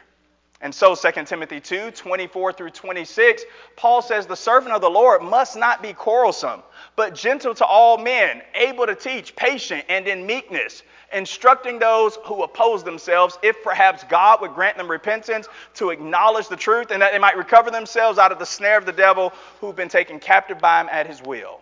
And 0.60 0.74
so 0.74 0.94
2 0.94 1.24
Timothy 1.24 1.60
2, 1.60 1.92
24 1.92 2.52
through 2.52 2.70
26, 2.70 3.44
Paul 3.76 4.02
says, 4.02 4.26
The 4.26 4.36
servant 4.36 4.74
of 4.74 4.80
the 4.80 4.90
Lord 4.90 5.22
must 5.22 5.56
not 5.56 5.82
be 5.82 5.92
quarrelsome, 5.92 6.62
but 6.96 7.14
gentle 7.14 7.54
to 7.54 7.64
all 7.64 7.96
men, 7.96 8.42
able 8.54 8.84
to 8.86 8.96
teach, 8.96 9.36
patient, 9.36 9.84
and 9.88 10.08
in 10.08 10.26
meekness 10.26 10.82
instructing 11.12 11.78
those 11.78 12.16
who 12.24 12.42
oppose 12.42 12.84
themselves, 12.84 13.38
if 13.42 13.62
perhaps 13.62 14.04
God 14.04 14.40
would 14.40 14.54
grant 14.54 14.76
them 14.76 14.90
repentance 14.90 15.48
to 15.74 15.90
acknowledge 15.90 16.48
the 16.48 16.56
truth 16.56 16.90
and 16.90 17.00
that 17.02 17.12
they 17.12 17.18
might 17.18 17.36
recover 17.36 17.70
themselves 17.70 18.18
out 18.18 18.32
of 18.32 18.38
the 18.38 18.46
snare 18.46 18.78
of 18.78 18.86
the 18.86 18.92
devil 18.92 19.32
who've 19.60 19.76
been 19.76 19.88
taken 19.88 20.18
captive 20.18 20.58
by 20.58 20.80
him 20.80 20.88
at 20.90 21.06
his 21.06 21.22
will. 21.22 21.60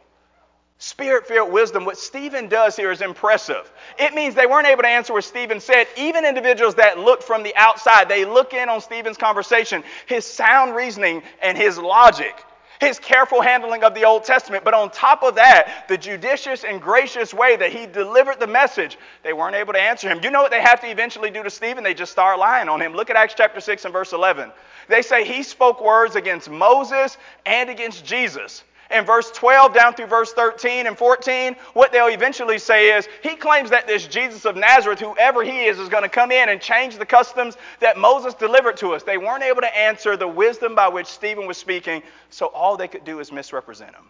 Spirit 0.78 1.26
filled 1.26 1.50
wisdom, 1.50 1.86
what 1.86 1.96
Stephen 1.96 2.48
does 2.48 2.76
here 2.76 2.90
is 2.90 3.00
impressive. 3.00 3.72
It 3.98 4.12
means 4.12 4.34
they 4.34 4.46
weren't 4.46 4.66
able 4.66 4.82
to 4.82 4.88
answer 4.88 5.14
what 5.14 5.24
Stephen 5.24 5.58
said. 5.58 5.86
Even 5.96 6.26
individuals 6.26 6.74
that 6.74 6.98
look 6.98 7.22
from 7.22 7.42
the 7.42 7.56
outside, 7.56 8.10
they 8.10 8.26
look 8.26 8.52
in 8.52 8.68
on 8.68 8.82
Stephen's 8.82 9.16
conversation, 9.16 9.82
his 10.04 10.26
sound 10.26 10.74
reasoning, 10.74 11.22
and 11.40 11.56
his 11.56 11.78
logic 11.78 12.44
his 12.80 12.98
careful 12.98 13.40
handling 13.40 13.84
of 13.84 13.94
the 13.94 14.04
Old 14.04 14.24
Testament. 14.24 14.64
But 14.64 14.74
on 14.74 14.90
top 14.90 15.22
of 15.22 15.36
that, 15.36 15.86
the 15.88 15.96
judicious 15.96 16.64
and 16.64 16.80
gracious 16.80 17.32
way 17.32 17.56
that 17.56 17.72
he 17.72 17.86
delivered 17.86 18.38
the 18.38 18.46
message, 18.46 18.98
they 19.22 19.32
weren't 19.32 19.56
able 19.56 19.72
to 19.72 19.80
answer 19.80 20.08
him. 20.08 20.20
You 20.22 20.30
know 20.30 20.42
what 20.42 20.50
they 20.50 20.60
have 20.60 20.80
to 20.82 20.90
eventually 20.90 21.30
do 21.30 21.42
to 21.42 21.50
Stephen? 21.50 21.84
They 21.84 21.94
just 21.94 22.12
start 22.12 22.38
lying 22.38 22.68
on 22.68 22.82
him. 22.82 22.92
Look 22.92 23.10
at 23.10 23.16
Acts 23.16 23.34
chapter 23.36 23.60
6 23.60 23.84
and 23.84 23.92
verse 23.92 24.12
11. 24.12 24.52
They 24.88 25.02
say 25.02 25.24
he 25.24 25.42
spoke 25.42 25.82
words 25.82 26.16
against 26.16 26.50
Moses 26.50 27.16
and 27.44 27.70
against 27.70 28.04
Jesus 28.04 28.62
in 28.90 29.04
verse 29.04 29.30
12 29.32 29.74
down 29.74 29.94
through 29.94 30.06
verse 30.06 30.32
13 30.32 30.86
and 30.86 30.96
14, 30.96 31.56
what 31.74 31.92
they'll 31.92 32.08
eventually 32.08 32.58
say 32.58 32.96
is, 32.96 33.08
he 33.22 33.36
claims 33.36 33.70
that 33.70 33.86
this 33.86 34.06
Jesus 34.06 34.44
of 34.44 34.56
Nazareth, 34.56 35.00
whoever 35.00 35.42
he 35.42 35.64
is, 35.64 35.78
is 35.78 35.88
going 35.88 36.02
to 36.02 36.08
come 36.08 36.30
in 36.30 36.48
and 36.48 36.60
change 36.60 36.96
the 36.96 37.06
customs 37.06 37.56
that 37.80 37.98
Moses 37.98 38.34
delivered 38.34 38.76
to 38.78 38.94
us. 38.94 39.02
They 39.02 39.18
weren't 39.18 39.42
able 39.42 39.62
to 39.62 39.76
answer 39.76 40.16
the 40.16 40.28
wisdom 40.28 40.74
by 40.74 40.88
which 40.88 41.06
Stephen 41.06 41.46
was 41.46 41.56
speaking, 41.56 42.02
so 42.30 42.46
all 42.46 42.76
they 42.76 42.88
could 42.88 43.04
do 43.04 43.20
is 43.20 43.32
misrepresent 43.32 43.94
him. 43.94 44.04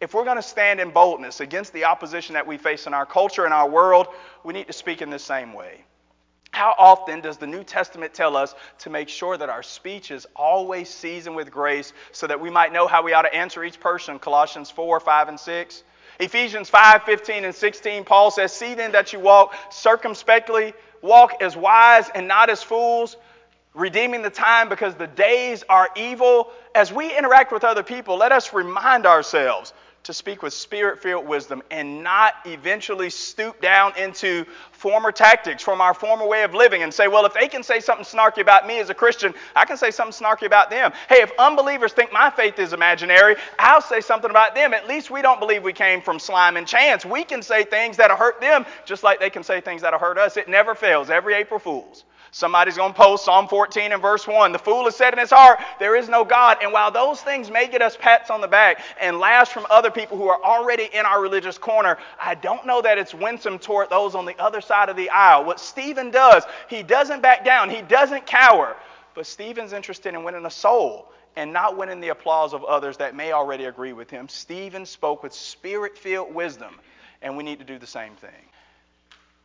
If 0.00 0.14
we're 0.14 0.24
going 0.24 0.36
to 0.36 0.42
stand 0.42 0.80
in 0.80 0.90
boldness 0.90 1.40
against 1.40 1.72
the 1.72 1.84
opposition 1.84 2.32
that 2.32 2.46
we 2.46 2.56
face 2.56 2.86
in 2.86 2.94
our 2.94 3.04
culture 3.04 3.44
and 3.44 3.52
our 3.52 3.68
world, 3.68 4.08
we 4.44 4.54
need 4.54 4.66
to 4.66 4.72
speak 4.72 5.02
in 5.02 5.10
the 5.10 5.18
same 5.18 5.52
way. 5.52 5.84
How 6.52 6.74
often 6.78 7.20
does 7.20 7.36
the 7.36 7.46
New 7.46 7.62
Testament 7.62 8.12
tell 8.12 8.36
us 8.36 8.54
to 8.80 8.90
make 8.90 9.08
sure 9.08 9.36
that 9.36 9.48
our 9.48 9.62
speech 9.62 10.10
is 10.10 10.26
always 10.34 10.88
seasoned 10.88 11.36
with 11.36 11.50
grace 11.50 11.92
so 12.12 12.26
that 12.26 12.40
we 12.40 12.50
might 12.50 12.72
know 12.72 12.86
how 12.86 13.02
we 13.02 13.12
ought 13.12 13.22
to 13.22 13.34
answer 13.34 13.62
each 13.62 13.78
person? 13.80 14.18
Colossians 14.18 14.70
4, 14.70 15.00
5, 15.00 15.28
and 15.28 15.40
6. 15.40 15.82
Ephesians 16.18 16.68
5, 16.68 17.04
15, 17.04 17.44
and 17.44 17.54
16, 17.54 18.04
Paul 18.04 18.30
says, 18.30 18.52
See 18.52 18.74
then 18.74 18.92
that 18.92 19.12
you 19.12 19.20
walk 19.20 19.54
circumspectly, 19.70 20.74
walk 21.02 21.40
as 21.40 21.56
wise 21.56 22.10
and 22.14 22.28
not 22.28 22.50
as 22.50 22.62
fools, 22.62 23.16
redeeming 23.72 24.20
the 24.20 24.30
time 24.30 24.68
because 24.68 24.94
the 24.96 25.06
days 25.06 25.64
are 25.68 25.88
evil. 25.96 26.50
As 26.74 26.92
we 26.92 27.16
interact 27.16 27.52
with 27.52 27.64
other 27.64 27.82
people, 27.82 28.18
let 28.18 28.32
us 28.32 28.52
remind 28.52 29.06
ourselves 29.06 29.72
to 30.10 30.14
speak 30.14 30.42
with 30.42 30.52
spirit 30.52 31.00
filled 31.00 31.26
wisdom 31.26 31.62
and 31.70 32.02
not 32.02 32.34
eventually 32.44 33.08
stoop 33.08 33.60
down 33.60 33.96
into 33.96 34.44
former 34.72 35.12
tactics 35.12 35.62
from 35.62 35.80
our 35.80 35.94
former 35.94 36.26
way 36.26 36.42
of 36.42 36.52
living 36.52 36.82
and 36.82 36.92
say, 36.92 37.06
well, 37.06 37.24
if 37.24 37.32
they 37.32 37.46
can 37.46 37.62
say 37.62 37.78
something 37.78 38.04
snarky 38.04 38.40
about 38.40 38.66
me 38.66 38.80
as 38.80 38.90
a 38.90 38.94
Christian, 38.94 39.32
I 39.54 39.64
can 39.64 39.76
say 39.76 39.92
something 39.92 40.26
snarky 40.26 40.46
about 40.46 40.68
them. 40.68 40.92
Hey, 41.08 41.22
if 41.22 41.30
unbelievers 41.38 41.92
think 41.92 42.12
my 42.12 42.28
faith 42.28 42.58
is 42.58 42.72
imaginary, 42.72 43.36
I'll 43.58 43.80
say 43.80 44.00
something 44.00 44.30
about 44.30 44.56
them. 44.56 44.74
At 44.74 44.88
least 44.88 45.12
we 45.12 45.22
don't 45.22 45.38
believe 45.38 45.62
we 45.62 45.72
came 45.72 46.02
from 46.02 46.18
slime 46.18 46.56
and 46.56 46.66
chance. 46.66 47.04
We 47.04 47.22
can 47.22 47.40
say 47.40 47.62
things 47.62 47.96
that'll 47.96 48.16
hurt 48.16 48.40
them 48.40 48.66
just 48.84 49.04
like 49.04 49.20
they 49.20 49.30
can 49.30 49.44
say 49.44 49.60
things 49.60 49.82
that'll 49.82 50.00
hurt 50.00 50.18
us. 50.18 50.36
It 50.36 50.48
never 50.48 50.74
fails, 50.74 51.08
every 51.08 51.34
April 51.34 51.60
Fool's. 51.60 52.04
Somebody's 52.32 52.76
going 52.76 52.92
to 52.92 52.98
post 52.98 53.24
Psalm 53.24 53.48
14 53.48 53.92
and 53.92 54.00
verse 54.00 54.26
1. 54.26 54.52
The 54.52 54.58
fool 54.58 54.84
has 54.84 54.94
said 54.94 55.12
in 55.12 55.18
his 55.18 55.30
heart, 55.30 55.58
There 55.80 55.96
is 55.96 56.08
no 56.08 56.24
God. 56.24 56.58
And 56.62 56.72
while 56.72 56.92
those 56.92 57.20
things 57.20 57.50
may 57.50 57.66
get 57.66 57.82
us 57.82 57.96
pats 57.96 58.30
on 58.30 58.40
the 58.40 58.46
back 58.46 58.80
and 59.00 59.18
laughs 59.18 59.50
from 59.50 59.66
other 59.68 59.90
people 59.90 60.16
who 60.16 60.28
are 60.28 60.42
already 60.42 60.88
in 60.92 61.04
our 61.04 61.20
religious 61.20 61.58
corner, 61.58 61.98
I 62.22 62.36
don't 62.36 62.64
know 62.64 62.82
that 62.82 62.98
it's 62.98 63.12
winsome 63.12 63.58
toward 63.58 63.90
those 63.90 64.14
on 64.14 64.26
the 64.26 64.40
other 64.40 64.60
side 64.60 64.88
of 64.88 64.96
the 64.96 65.10
aisle. 65.10 65.44
What 65.44 65.58
Stephen 65.58 66.12
does, 66.12 66.44
he 66.68 66.84
doesn't 66.84 67.20
back 67.20 67.44
down, 67.44 67.68
he 67.68 67.82
doesn't 67.82 68.26
cower. 68.26 68.76
But 69.14 69.26
Stephen's 69.26 69.72
interested 69.72 70.14
in 70.14 70.22
winning 70.22 70.46
a 70.46 70.50
soul 70.50 71.10
and 71.34 71.52
not 71.52 71.76
winning 71.76 72.00
the 72.00 72.08
applause 72.08 72.54
of 72.54 72.62
others 72.62 72.96
that 72.98 73.16
may 73.16 73.32
already 73.32 73.64
agree 73.64 73.92
with 73.92 74.08
him. 74.08 74.28
Stephen 74.28 74.86
spoke 74.86 75.24
with 75.24 75.32
spirit 75.32 75.98
filled 75.98 76.32
wisdom, 76.32 76.78
and 77.22 77.36
we 77.36 77.42
need 77.42 77.58
to 77.58 77.64
do 77.64 77.78
the 77.78 77.86
same 77.88 78.14
thing 78.14 78.49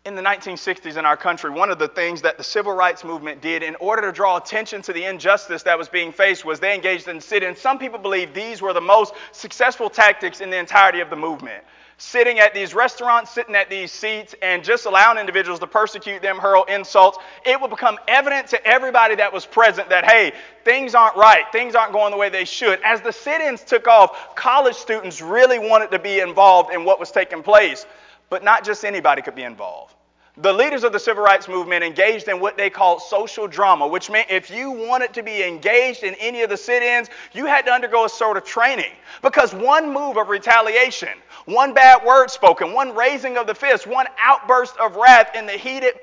in 0.06 0.14
the 0.14 0.22
1960s 0.22 0.98
in 0.98 1.06
our 1.06 1.18
country, 1.18 1.50
one 1.50 1.72
of 1.72 1.80
the 1.80 1.88
things 1.88 2.22
that 2.22 2.38
the 2.38 2.44
civil 2.44 2.74
rights 2.74 3.04
movement 3.04 3.42
did 3.42 3.64
in 3.64 3.76
order 3.78 4.04
to 4.04 4.12
draw 4.12 4.38
attention 4.38 4.80
to 4.84 4.94
the 4.94 5.04
injustice 5.04 5.64
that 5.64 5.78
was 5.80 5.90
being 5.90 6.12
faced 6.12 6.46
was 6.46 6.60
they 6.60 6.76
engaged 6.76 7.08
in 7.08 7.20
sit 7.20 7.42
ins. 7.42 7.60
some 7.60 7.80
people 7.80 7.98
believe 7.98 8.32
these 8.32 8.62
were 8.62 8.72
the 8.72 8.82
most 8.82 9.16
successful 9.32 9.90
tactics 9.90 10.42
in 10.42 10.52
the 10.52 10.58
entirety 10.58 11.00
of 11.00 11.10
the 11.10 11.16
movement. 11.16 11.64
Sitting 11.98 12.40
at 12.40 12.54
these 12.54 12.76
restaurants, 12.76 13.32
sitting 13.32 13.56
at 13.56 13.70
these 13.70 13.92
seats, 13.92 14.36
and 14.44 14.64
just 14.64 14.86
allowing 14.86 15.18
individuals 15.18 15.60
to 15.62 15.68
persecute 15.68 16.22
them, 16.22 16.38
hurl 16.38 16.66
insults. 16.66 17.18
It 17.44 17.60
would 17.60 17.70
become 17.70 17.98
evident 18.08 18.48
to 18.48 18.64
everybody 18.68 19.16
that 19.16 19.32
was 19.32 19.46
present 19.46 19.90
that, 19.90 20.04
hey, 20.04 20.34
things 20.66 20.94
aren't 20.94 21.16
right. 21.16 21.46
Things 21.54 21.74
aren't 21.74 21.94
going 21.94 22.12
the 22.12 22.18
way 22.18 22.28
they 22.30 22.44
should. 22.44 22.82
As 22.84 23.00
the 23.00 23.14
sit 23.14 23.40
ins 23.40 23.64
took 23.64 23.88
off, 23.88 24.36
college 24.36 24.76
students 24.76 25.22
really 25.22 25.58
wanted 25.58 25.90
to 25.92 26.00
be 26.00 26.20
involved 26.20 26.74
in 26.74 26.84
what 26.84 27.00
was 27.00 27.12
taking 27.12 27.42
place. 27.42 27.86
But 28.30 28.44
not 28.44 28.64
just 28.64 28.84
anybody 28.84 29.22
could 29.22 29.36
be 29.36 29.44
involved. 29.44 29.96
The 30.38 30.52
leaders 30.52 30.84
of 30.84 30.92
the 30.92 31.00
civil 31.00 31.24
rights 31.24 31.48
movement 31.48 31.82
engaged 31.82 32.28
in 32.28 32.42
what 32.42 32.58
they 32.58 32.70
called 32.70 33.02
social 33.02 33.48
drama, 33.48 33.88
which 33.88 34.10
meant 34.10 34.30
if 34.30 34.52
you 34.52 34.70
wanted 34.70 35.14
to 35.14 35.24
be 35.24 35.42
engaged 35.42 36.04
in 36.04 36.14
any 36.16 36.42
of 36.42 36.50
the 36.50 36.58
sit 36.58 36.84
ins, 36.84 37.10
you 37.32 37.46
had 37.46 37.66
to 37.68 37.72
undergo 37.72 38.04
a 38.04 38.10
sort 38.10 38.36
of 38.36 38.44
training. 38.44 38.92
Because 39.22 39.54
one 39.54 39.94
move 39.94 40.18
of 40.18 40.28
retaliation, 40.28 41.18
one 41.46 41.74
bad 41.74 42.04
word 42.04 42.30
spoken, 42.30 42.74
one 42.74 42.94
raising 42.94 43.38
of 43.38 43.48
the 43.48 43.56
fist, 43.56 43.88
one 43.88 44.08
outburst 44.20 44.76
of 44.76 44.98
wrath 44.98 45.34
in 45.36 45.46
the 45.46 45.54
heated 45.54 45.94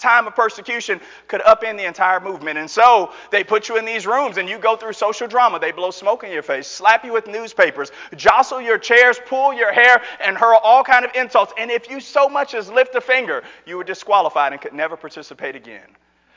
time 0.00 0.26
of 0.26 0.34
persecution 0.34 1.00
could 1.28 1.40
upend 1.42 1.76
the 1.76 1.84
entire 1.84 2.18
movement. 2.20 2.58
And 2.58 2.68
so 2.68 3.12
they 3.30 3.44
put 3.44 3.68
you 3.68 3.76
in 3.76 3.84
these 3.84 4.06
rooms 4.06 4.36
and 4.38 4.48
you 4.48 4.58
go 4.58 4.76
through 4.76 4.94
social 4.94 5.28
drama. 5.28 5.58
They 5.58 5.72
blow 5.72 5.90
smoke 5.90 6.24
in 6.24 6.32
your 6.32 6.42
face, 6.42 6.66
slap 6.66 7.04
you 7.04 7.12
with 7.12 7.26
newspapers, 7.26 7.92
jostle 8.16 8.60
your 8.60 8.78
chairs, 8.78 9.20
pull 9.26 9.52
your 9.52 9.72
hair, 9.72 10.02
and 10.24 10.36
hurl 10.36 10.58
all 10.62 10.82
kind 10.82 11.04
of 11.04 11.12
insults. 11.14 11.52
And 11.58 11.70
if 11.70 11.88
you 11.88 12.00
so 12.00 12.28
much 12.28 12.54
as 12.54 12.70
lift 12.70 12.94
a 12.94 13.00
finger, 13.00 13.42
you 13.66 13.76
were 13.76 13.84
disqualified 13.84 14.52
and 14.52 14.60
could 14.60 14.72
never 14.72 14.96
participate 14.96 15.54
again. 15.54 15.86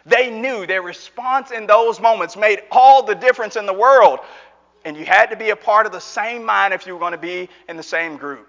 They 0.06 0.30
knew 0.30 0.66
their 0.66 0.82
response 0.82 1.52
in 1.52 1.66
those 1.66 2.00
moments 2.00 2.36
made 2.36 2.62
all 2.72 3.04
the 3.04 3.16
difference 3.16 3.56
in 3.56 3.66
the 3.66 3.74
world. 3.74 4.20
And 4.86 4.98
you 4.98 5.06
had 5.06 5.28
to 5.28 5.38
be 5.38 5.52
a 5.52 5.56
part 5.56 5.86
of 5.86 5.94
the 5.94 6.02
same 6.02 6.44
mind 6.44 6.74
if 6.74 6.86
you 6.86 6.94
were 6.94 7.00
going 7.00 7.14
to 7.14 7.18
be 7.18 7.48
in 7.70 7.78
the 7.78 7.84
same 7.84 8.18
group. 8.18 8.48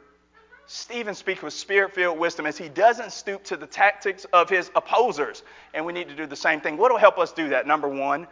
Stephen 0.66 1.14
speaks 1.14 1.42
with 1.42 1.52
spirit 1.52 1.92
filled 1.92 2.18
wisdom 2.18 2.46
as 2.46 2.56
he 2.56 2.68
doesn't 2.68 3.12
stoop 3.12 3.44
to 3.44 3.56
the 3.56 3.66
tactics 3.66 4.24
of 4.32 4.48
his 4.48 4.70
opposers. 4.74 5.42
And 5.74 5.84
we 5.84 5.92
need 5.92 6.08
to 6.08 6.16
do 6.16 6.26
the 6.26 6.36
same 6.36 6.60
thing. 6.60 6.76
What 6.76 6.90
will 6.90 6.98
help 6.98 7.18
us 7.18 7.32
do 7.32 7.50
that? 7.50 7.66
Number 7.66 7.86
one, 7.86 8.26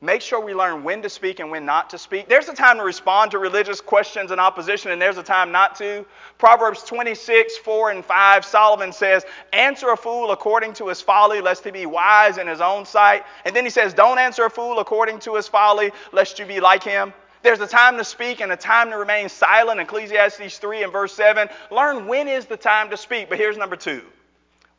make 0.00 0.20
sure 0.20 0.44
we 0.44 0.52
learn 0.52 0.82
when 0.82 1.00
to 1.02 1.08
speak 1.08 1.38
and 1.38 1.48
when 1.48 1.64
not 1.64 1.90
to 1.90 1.98
speak. 1.98 2.28
There's 2.28 2.48
a 2.48 2.54
time 2.54 2.78
to 2.78 2.82
respond 2.82 3.30
to 3.30 3.38
religious 3.38 3.80
questions 3.80 4.32
and 4.32 4.40
opposition, 4.40 4.90
and 4.90 5.00
there's 5.00 5.16
a 5.16 5.22
time 5.22 5.52
not 5.52 5.76
to. 5.76 6.04
Proverbs 6.38 6.82
26, 6.82 7.58
4 7.58 7.90
and 7.92 8.04
5, 8.04 8.44
Solomon 8.44 8.92
says, 8.92 9.24
Answer 9.52 9.90
a 9.90 9.96
fool 9.96 10.32
according 10.32 10.72
to 10.74 10.88
his 10.88 11.00
folly, 11.00 11.40
lest 11.40 11.64
he 11.64 11.70
be 11.70 11.86
wise 11.86 12.36
in 12.38 12.48
his 12.48 12.60
own 12.60 12.84
sight. 12.84 13.22
And 13.44 13.54
then 13.54 13.62
he 13.64 13.70
says, 13.70 13.94
Don't 13.94 14.18
answer 14.18 14.44
a 14.44 14.50
fool 14.50 14.80
according 14.80 15.20
to 15.20 15.36
his 15.36 15.46
folly, 15.46 15.92
lest 16.12 16.40
you 16.40 16.46
be 16.46 16.58
like 16.58 16.82
him. 16.82 17.12
There's 17.46 17.60
a 17.60 17.66
time 17.68 17.96
to 17.98 18.02
speak 18.02 18.40
and 18.40 18.50
a 18.50 18.56
time 18.56 18.90
to 18.90 18.98
remain 18.98 19.28
silent. 19.28 19.78
Ecclesiastes 19.78 20.58
3 20.58 20.82
and 20.82 20.92
verse 20.92 21.12
7. 21.12 21.48
Learn 21.70 22.08
when 22.08 22.26
is 22.26 22.46
the 22.46 22.56
time 22.56 22.90
to 22.90 22.96
speak. 22.96 23.28
But 23.28 23.38
here's 23.38 23.56
number 23.56 23.76
two. 23.76 24.02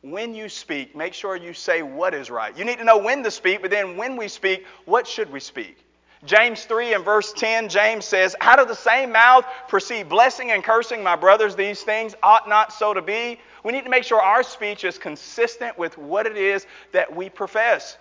When 0.02 0.34
you 0.34 0.50
speak, 0.50 0.94
make 0.94 1.14
sure 1.14 1.34
you 1.34 1.54
say 1.54 1.80
what 1.80 2.12
is 2.12 2.28
right. 2.28 2.54
You 2.58 2.66
need 2.66 2.76
to 2.76 2.84
know 2.84 2.98
when 2.98 3.24
to 3.24 3.30
speak, 3.30 3.62
but 3.62 3.70
then 3.70 3.96
when 3.96 4.18
we 4.18 4.28
speak, 4.28 4.66
what 4.84 5.06
should 5.06 5.32
we 5.32 5.40
speak? 5.40 5.82
James 6.26 6.66
3 6.66 6.92
and 6.92 7.02
verse 7.06 7.32
10, 7.32 7.70
James 7.70 8.04
says, 8.04 8.36
Out 8.42 8.58
of 8.58 8.68
the 8.68 8.74
same 8.74 9.12
mouth 9.12 9.46
proceed 9.68 10.10
blessing 10.10 10.50
and 10.50 10.62
cursing, 10.62 11.02
my 11.02 11.16
brothers. 11.16 11.56
These 11.56 11.84
things 11.84 12.14
ought 12.22 12.50
not 12.50 12.74
so 12.74 12.92
to 12.92 13.00
be. 13.00 13.40
We 13.64 13.72
need 13.72 13.84
to 13.84 13.90
make 13.90 14.04
sure 14.04 14.20
our 14.20 14.42
speech 14.42 14.84
is 14.84 14.98
consistent 14.98 15.78
with 15.78 15.96
what 15.96 16.26
it 16.26 16.36
is 16.36 16.66
that 16.92 17.16
we 17.16 17.30
profess. 17.30 17.96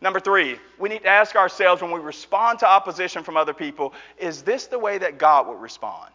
Number 0.00 0.20
three, 0.20 0.58
we 0.78 0.88
need 0.88 1.02
to 1.02 1.08
ask 1.08 1.36
ourselves 1.36 1.80
when 1.80 1.90
we 1.90 2.00
respond 2.00 2.58
to 2.60 2.68
opposition 2.68 3.22
from 3.22 3.36
other 3.36 3.54
people, 3.54 3.94
is 4.18 4.42
this 4.42 4.66
the 4.66 4.78
way 4.78 4.98
that 4.98 5.18
God 5.18 5.48
would 5.48 5.60
respond? 5.60 6.10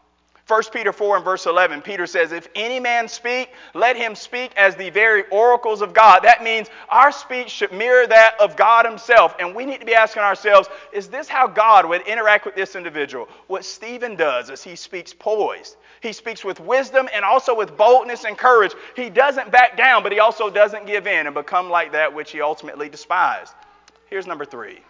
1 0.47 0.63
Peter 0.73 0.91
4 0.91 1.15
and 1.15 1.23
verse 1.23 1.45
11, 1.45 1.81
Peter 1.81 2.05
says, 2.05 2.33
If 2.33 2.49
any 2.55 2.77
man 2.77 3.07
speak, 3.07 3.51
let 3.73 3.95
him 3.95 4.15
speak 4.15 4.51
as 4.57 4.75
the 4.75 4.89
very 4.89 5.23
oracles 5.29 5.81
of 5.81 5.93
God. 5.93 6.23
That 6.23 6.43
means 6.43 6.69
our 6.89 7.11
speech 7.11 7.49
should 7.49 7.71
mirror 7.71 8.05
that 8.07 8.35
of 8.37 8.57
God 8.57 8.85
Himself. 8.85 9.33
And 9.39 9.55
we 9.55 9.65
need 9.65 9.79
to 9.79 9.85
be 9.85 9.93
asking 9.93 10.23
ourselves, 10.23 10.67
is 10.91 11.07
this 11.07 11.29
how 11.29 11.47
God 11.47 11.85
would 11.85 12.01
interact 12.01 12.45
with 12.45 12.55
this 12.55 12.75
individual? 12.75 13.29
What 13.47 13.63
Stephen 13.63 14.17
does 14.17 14.49
is 14.49 14.61
he 14.61 14.75
speaks 14.75 15.13
poised. 15.13 15.77
He 16.01 16.11
speaks 16.11 16.43
with 16.43 16.59
wisdom 16.59 17.07
and 17.13 17.23
also 17.23 17.55
with 17.55 17.77
boldness 17.77 18.25
and 18.25 18.37
courage. 18.37 18.73
He 18.95 19.09
doesn't 19.09 19.51
back 19.51 19.77
down, 19.77 20.03
but 20.03 20.11
he 20.11 20.19
also 20.19 20.49
doesn't 20.49 20.85
give 20.85 21.07
in 21.07 21.27
and 21.27 21.33
become 21.33 21.69
like 21.69 21.93
that 21.93 22.13
which 22.13 22.31
he 22.31 22.41
ultimately 22.41 22.89
despised. 22.89 23.53
Here's 24.11 24.27
number 24.27 24.45
three 24.45 24.81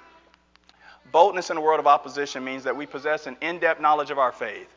boldness 1.11 1.49
in 1.49 1.57
a 1.57 1.61
world 1.61 1.79
of 1.79 1.87
opposition 1.87 2.43
means 2.43 2.63
that 2.63 2.75
we 2.75 2.85
possess 2.85 3.27
an 3.27 3.37
in 3.41 3.59
depth 3.59 3.79
knowledge 3.79 4.09
of 4.11 4.17
our 4.17 4.31
faith. 4.31 4.75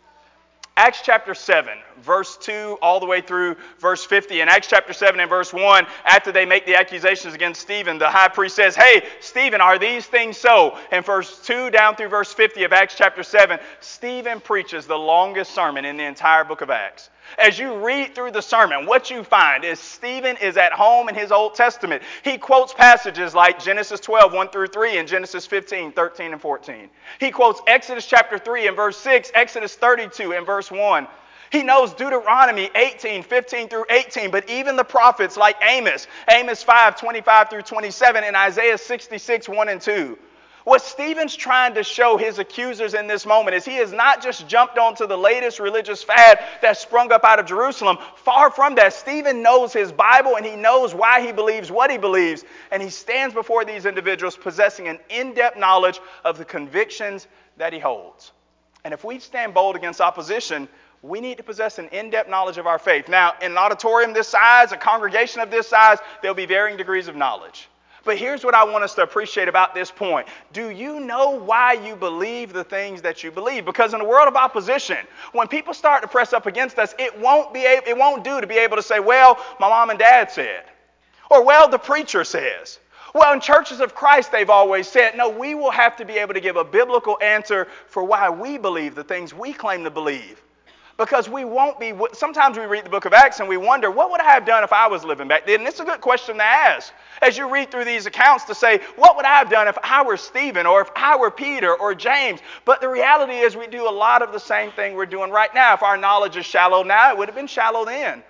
Acts 0.77 1.03
chapter 1.05 1.35
7, 1.35 1.79
verse 2.03 2.37
2, 2.39 2.79
all 2.83 2.99
the 2.99 3.07
way 3.07 3.21
through 3.21 3.55
verse 3.79 4.05
50. 4.05 4.41
In 4.41 4.49
Acts 4.49 4.67
chapter 4.67 4.93
7 4.93 5.21
and 5.21 5.31
verse 5.31 5.53
1, 5.53 5.87
after 6.05 6.33
they 6.33 6.45
make 6.45 6.67
the 6.67 6.75
accusations 6.75 7.33
against 7.33 7.61
Stephen, 7.61 7.97
the 7.97 8.11
high 8.11 8.27
priest 8.27 8.57
says, 8.57 8.75
Hey, 8.75 9.07
Stephen, 9.21 9.61
are 9.61 9.79
these 9.79 10.07
things 10.07 10.37
so? 10.37 10.77
And 10.91 11.05
verse 11.05 11.39
2 11.47 11.71
down 11.71 11.95
through 11.95 12.09
verse 12.09 12.33
50 12.35 12.65
of 12.65 12.73
Acts 12.73 12.97
chapter 12.97 13.23
7, 13.23 13.61
Stephen 13.79 14.41
preaches 14.41 14.85
the 14.85 14.99
longest 14.99 15.55
sermon 15.55 15.85
in 15.85 15.97
the 15.97 16.05
entire 16.05 16.43
book 16.43 16.61
of 16.61 16.71
Acts. 16.71 17.09
As 17.39 17.59
you 17.59 17.75
read 17.85 18.15
through 18.15 18.33
the 18.33 18.43
sermon, 18.43 18.87
what 18.87 19.11
you 19.11 19.25
find 19.25 19.65
is 19.65 19.81
Stephen 19.81 20.37
is 20.37 20.57
at 20.57 20.73
home 20.73 21.09
in 21.09 21.15
his 21.15 21.33
Old 21.33 21.55
Testament. 21.55 22.03
He 22.23 22.37
quotes 22.39 22.73
passages 22.73 23.35
like 23.35 23.63
Genesis 23.63 24.01
12, 24.01 24.33
1 24.33 24.49
through 24.49 24.69
3, 24.69 24.99
and 24.99 25.09
Genesis 25.09 25.47
15, 25.47 25.93
13, 25.93 26.33
and 26.33 26.41
14. 26.41 26.91
He 27.19 27.31
quotes 27.31 27.61
Exodus 27.67 28.07
chapter 28.07 28.39
3 28.39 28.69
and 28.69 28.77
verse 28.77 28.97
6, 28.99 29.33
Exodus 29.35 29.75
32 29.75 30.35
and 30.35 30.47
verse 30.47 30.64
1. 30.71 31.07
He 31.51 31.63
knows 31.63 31.95
Deuteronomy 31.95 32.71
18, 32.75 33.23
15 33.23 33.69
through 33.69 33.85
18, 33.89 34.31
but 34.31 34.51
even 34.51 34.77
the 34.77 34.85
prophets 34.85 35.37
like 35.37 35.57
Amos, 35.63 36.09
Amos 36.29 36.63
5, 36.63 36.99
25 36.99 37.51
through 37.51 37.63
27, 37.63 38.25
and 38.25 38.35
Isaiah 38.35 38.77
66, 38.77 39.49
1 39.49 39.69
and 39.69 39.81
2. 39.81 40.19
What 40.65 40.81
Stephen's 40.81 41.37
trying 41.37 41.75
to 41.75 41.85
show 41.85 42.17
his 42.17 42.39
accusers 42.39 42.95
in 42.95 43.07
this 43.07 43.27
moment 43.27 43.55
is 43.55 43.67
he 43.67 43.77
has 43.77 43.93
not 43.93 44.23
just 44.23 44.49
jumped 44.49 44.79
onto 44.79 45.07
the 45.07 45.17
latest 45.17 45.61
religious 45.61 46.03
fad 46.03 46.43
that 46.63 46.79
sprung 46.79 47.13
up 47.13 47.23
out 47.23 47.39
of 47.39 47.45
Jerusalem. 47.45 47.99
Far 48.17 48.51
from 48.51 48.75
that, 48.77 48.95
Stephen 48.95 49.43
knows 49.43 49.75
his 49.75 49.93
Bible 49.93 50.37
and 50.37 50.47
he 50.47 50.57
knows 50.57 50.95
why 50.95 51.21
he 51.21 51.33
believes 51.33 51.71
what 51.71 51.91
he 51.91 51.99
believes. 51.99 52.45
And 52.71 52.83
he 52.83 52.89
stands 52.89 53.35
before 53.35 53.67
these 53.67 53.85
individuals 53.85 54.39
possessing 54.39 54.89
an 54.89 55.01
in 55.11 55.35
depth 55.35 55.59
knowledge 55.59 56.01
of 56.25 56.39
the 56.39 56.47
convictions 56.47 57.29
that 57.59 57.75
he 57.75 57.79
holds. 57.79 58.33
And 58.85 58.93
if 58.93 59.03
we 59.03 59.19
stand 59.19 59.55
bold 59.55 59.77
against 59.77 60.01
opposition, 60.01 60.69
we 61.03 61.21
need 61.21 61.39
to 61.39 61.43
possess 61.43 61.79
an 61.79 61.89
in 61.89 62.11
depth 62.11 62.29
knowledge 62.29 62.59
of 62.59 62.67
our 62.67 62.79
faith. 62.79 63.09
Now, 63.09 63.33
in 63.41 63.53
an 63.53 63.59
auditorium 63.59 64.13
this 64.13 64.29
size, 64.29 64.73
a 64.73 64.77
congregation 64.77 65.41
of 65.41 65.51
this 65.51 65.69
size, 65.69 65.99
there'll 66.23 66.35
be 66.35 66.47
varying 66.47 66.77
degrees 66.77 67.09
of 67.09 67.17
knowledge. 67.17 67.69
But 68.05 68.19
here's 68.19 68.45
what 68.45 68.55
I 68.55 68.65
want 68.65 68.85
us 68.85 68.95
to 68.97 69.03
appreciate 69.03 69.49
about 69.49 69.75
this 69.75 69.91
point. 69.91 70.29
Do 70.53 70.69
you 70.69 71.01
know 71.01 71.31
why 71.31 71.73
you 71.73 71.97
believe 71.97 72.53
the 72.53 72.65
things 72.65 73.01
that 73.03 73.25
you 73.25 73.31
believe? 73.31 73.65
Because 73.65 73.95
in 73.95 74.01
a 74.03 74.05
world 74.05 74.29
of 74.29 74.37
opposition, 74.37 74.99
when 75.33 75.49
people 75.49 75.73
start 75.73 76.03
to 76.03 76.09
press 76.09 76.35
up 76.35 76.45
against 76.45 76.79
us, 76.79 76.95
it 76.99 77.19
won't 77.19 77.55
be 77.55 77.65
able, 77.65 77.89
it 77.89 77.97
won't 77.97 78.23
do 78.23 78.43
to 78.43 78.47
be 78.47 78.59
able 78.59 78.77
to 78.77 78.83
say, 78.83 79.01
"Well, 79.01 79.39
my 79.59 79.69
mom 79.71 79.89
and 79.89 79.99
dad 79.99 80.31
said," 80.31 80.65
or 81.31 81.43
"Well, 81.43 81.69
the 81.69 81.79
preacher 81.79 82.25
says." 82.25 82.79
Well, 83.15 83.33
in 83.33 83.41
churches 83.41 83.81
of 83.81 83.95
Christ, 83.95 84.33
they've 84.33 84.51
always 84.51 84.89
said, 84.89 85.17
no, 85.17 85.29
we 85.31 85.55
will 85.55 85.71
have 85.71 85.97
to 85.97 86.05
be 86.05 86.15
able 86.15 86.35
to 86.35 86.41
give 86.41 86.57
a 86.57 86.65
biblical 86.65 87.17
answer 87.23 87.69
for 87.87 88.03
why 88.03 88.29
we 88.29 88.59
believe 88.59 88.97
the 88.97 89.05
things 89.05 89.33
we 89.33 89.53
claim 89.53 89.85
to 89.85 89.91
believe 89.91 90.43
because 90.97 91.29
we 91.29 91.45
won't 91.45 91.79
be. 91.79 91.93
Sometimes 92.13 92.59
we 92.59 92.65
read 92.65 92.85
the 92.85 92.91
book 92.91 93.05
of 93.05 93.13
Acts 93.13 93.41
and 93.41 93.49
we 93.49 93.57
wonder, 93.57 93.91
what 93.91 94.11
would 94.11 94.21
I 94.21 94.31
have 94.33 94.45
done 94.45 94.65
if 94.65 94.73
I 94.73 94.89
was 94.89 95.05
living 95.05 95.29
back 95.29 95.47
then? 95.47 95.61
And 95.61 95.69
it's 95.69 95.81
a 95.81 95.85
good 95.85 96.01
question 96.01 96.37
to 96.37 96.43
ask 96.43 96.93
as 97.23 97.39
you 97.39 97.49
read 97.49 97.71
through 97.71 97.85
these 97.85 98.07
accounts 98.07 98.45
to 98.47 98.55
say, 98.55 98.81
what 98.97 99.17
would 99.17 99.25
I 99.25 99.39
have 99.39 99.51
done 99.51 99.69
if 99.69 99.79
I 99.83 100.03
were 100.03 100.17
Stephen 100.17 100.67
or 100.67 100.81
if 100.81 100.91
I 100.97 101.17
were 101.17 101.31
Peter 101.31 101.75
or 101.75 101.95
James? 101.95 102.41
But 102.65 102.81
the 102.81 102.89
reality 102.89 103.35
is, 103.35 103.57
we 103.57 103.67
do 103.69 103.89
a 103.89 103.91
lot 103.91 104.23
of 104.23 104.33
the 104.33 104.41
same 104.41 104.73
thing 104.73 104.95
we're 104.95 105.07
doing 105.07 105.31
right 105.31 105.53
now. 105.55 105.75
If 105.75 105.83
our 105.83 105.97
knowledge 105.97 106.37
is 106.37 106.47
shallow 106.47 106.83
now, 106.83 107.13
it 107.13 107.19
would 107.19 107.29
have 107.29 107.37
been 107.37 107.47
shallow 107.47 107.85
then. 107.85 108.23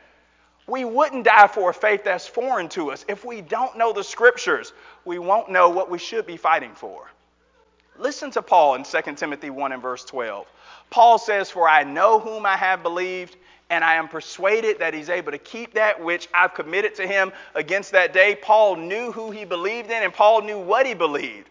We 0.67 0.85
wouldn't 0.85 1.25
die 1.25 1.47
for 1.47 1.71
a 1.71 1.75
faith 1.75 2.05
that's 2.05 2.27
foreign 2.27 2.69
to 2.71 2.91
us. 2.91 3.05
If 3.09 3.25
we 3.25 3.41
don't 3.43 3.77
know 3.77 3.93
the 3.93 4.05
scriptures, 4.05 4.73
we 5.05 5.19
won't 5.19 5.51
know 5.51 5.69
what 5.69 5.91
we 5.91 5.99
should 5.99 6.27
be 6.27 6.37
fighting 6.37 6.75
for. 6.75 7.07
Listen 7.99 8.31
to 8.33 8.43
Paul 8.43 8.75
in 8.77 8.83
2 8.83 9.15
Timothy 9.15 9.51
1 9.51 9.73
and 9.73 9.83
verse 9.83 10.05
12. 10.05 10.47
Paul 10.91 11.19
says, 11.19 11.51
For 11.51 11.69
I 11.69 11.85
know 11.85 12.19
whom 12.19 12.47
I 12.47 12.57
have 12.57 12.83
believed, 12.83 13.37
and 13.71 13.85
I 13.85 13.95
am 13.95 14.09
persuaded 14.09 14.79
that 14.79 14.95
he's 14.95 15.11
able 15.11 15.33
to 15.33 15.39
keep 15.39 15.75
that 15.75 16.03
which 16.03 16.29
I've 16.33 16.55
committed 16.55 16.95
to 16.97 17.07
him 17.07 17.33
against 17.55 17.93
that 17.93 18.13
day. 18.13 18.37
Paul 18.41 18.77
knew 18.77 19.13
who 19.13 19.31
he 19.31 19.45
believed 19.45 19.91
in, 19.91 20.03
and 20.03 20.13
Paul 20.13 20.43
knew 20.43 20.59
what 20.59 20.87
he 20.87 20.95
believed. 20.95 21.49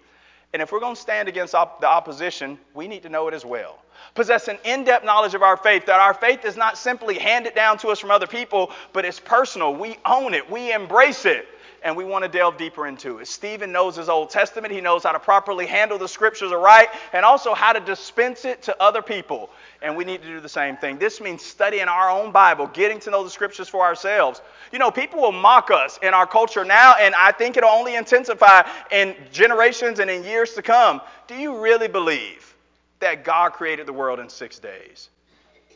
And 0.53 0.61
if 0.61 0.71
we're 0.71 0.79
going 0.79 0.95
to 0.95 1.01
stand 1.01 1.27
against 1.27 1.55
op- 1.55 1.81
the 1.81 1.87
opposition, 1.87 2.59
we 2.73 2.87
need 2.87 3.03
to 3.03 3.09
know 3.09 3.27
it 3.27 3.33
as 3.33 3.43
well. 3.43 3.79
Possess 4.15 4.47
an 4.47 4.59
in 4.63 4.83
depth 4.83 5.03
knowledge 5.05 5.33
of 5.33 5.41
our 5.41 5.57
faith, 5.57 5.85
that 5.87 5.99
our 5.99 6.13
faith 6.13 6.45
is 6.45 6.55
not 6.55 6.77
simply 6.77 7.17
handed 7.17 7.55
down 7.55 7.77
to 7.79 7.89
us 7.89 7.99
from 7.99 8.11
other 8.11 8.27
people, 8.27 8.71
but 8.91 9.05
it's 9.05 9.19
personal. 9.19 9.73
We 9.73 9.97
own 10.05 10.33
it, 10.33 10.49
we 10.49 10.71
embrace 10.71 11.25
it 11.25 11.47
and 11.83 11.97
we 11.97 12.05
want 12.05 12.23
to 12.23 12.29
delve 12.29 12.57
deeper 12.57 12.87
into 12.87 13.19
it. 13.19 13.27
Stephen 13.27 13.71
knows 13.71 13.97
his 13.97 14.09
Old 14.09 14.29
Testament. 14.29 14.73
He 14.73 14.81
knows 14.81 15.03
how 15.03 15.11
to 15.11 15.19
properly 15.19 15.65
handle 15.65 15.97
the 15.97 16.07
scriptures 16.07 16.51
aright 16.51 16.87
and 17.11 17.25
also 17.25 17.53
how 17.53 17.73
to 17.73 17.79
dispense 17.79 18.45
it 18.45 18.63
to 18.63 18.81
other 18.81 19.01
people. 19.01 19.49
And 19.81 19.97
we 19.97 20.05
need 20.05 20.21
to 20.21 20.27
do 20.27 20.39
the 20.39 20.49
same 20.49 20.77
thing. 20.77 20.97
This 20.97 21.19
means 21.19 21.43
studying 21.43 21.87
our 21.87 22.09
own 22.09 22.31
Bible, 22.31 22.67
getting 22.67 22.99
to 23.01 23.11
know 23.11 23.23
the 23.23 23.29
scriptures 23.29 23.67
for 23.67 23.81
ourselves. 23.81 24.41
You 24.71 24.79
know, 24.79 24.91
people 24.91 25.21
will 25.21 25.33
mock 25.33 25.71
us 25.71 25.99
in 26.01 26.13
our 26.13 26.25
culture 26.25 26.63
now, 26.63 26.95
and 26.99 27.13
I 27.15 27.33
think 27.33 27.57
it'll 27.57 27.69
only 27.69 27.95
intensify 27.95 28.67
in 28.91 29.15
generations 29.31 29.99
and 29.99 30.09
in 30.09 30.23
years 30.23 30.53
to 30.53 30.61
come. 30.61 31.01
Do 31.27 31.35
you 31.35 31.59
really 31.61 31.89
believe 31.89 32.55
that 32.99 33.25
God 33.25 33.53
created 33.53 33.85
the 33.85 33.93
world 33.93 34.19
in 34.19 34.29
six 34.29 34.57
days? 34.59 35.09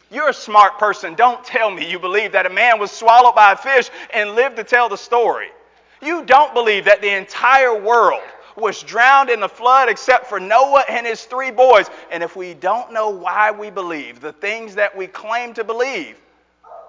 You're 0.10 0.30
a 0.30 0.34
smart 0.34 0.80
person. 0.80 1.15
Don't 1.15 1.43
tell 1.43 1.70
me 1.70 1.89
you 1.89 2.00
believe 2.00 2.32
that 2.32 2.46
a 2.46 2.50
man 2.50 2.80
was 2.80 2.91
swallowed 2.91 3.36
by 3.36 3.52
a 3.52 3.58
fish 3.58 3.89
and 4.13 4.36
lived 4.36 4.56
to 4.56 4.63
tell 4.63 4.88
the 4.88 4.96
story. 4.96 5.50
You 6.02 6.24
don't 6.26 6.54
believe 6.54 6.86
that 6.86 7.02
the 7.02 7.10
entire 7.10 7.80
world 7.80 8.22
was 8.56 8.82
drowned 8.82 9.30
in 9.30 9.40
the 9.40 9.50
flood 9.50 9.88
except 9.88 10.28
for 10.28 10.40
Noah 10.40 10.84
and 10.90 11.06
his 11.06 11.24
three 11.24 11.52
boys. 11.52 11.90
And 12.12 12.24
if 12.24 12.36
we 12.36 12.54
don't 12.54 12.92
know 12.92 13.10
why 13.10 13.52
we 13.52 13.70
believe 13.70 14.20
the 14.20 14.34
things 14.34 14.76
that 14.76 14.96
we 14.96 15.08
claim 15.08 15.54
to 15.54 15.64
believe, 15.64 16.16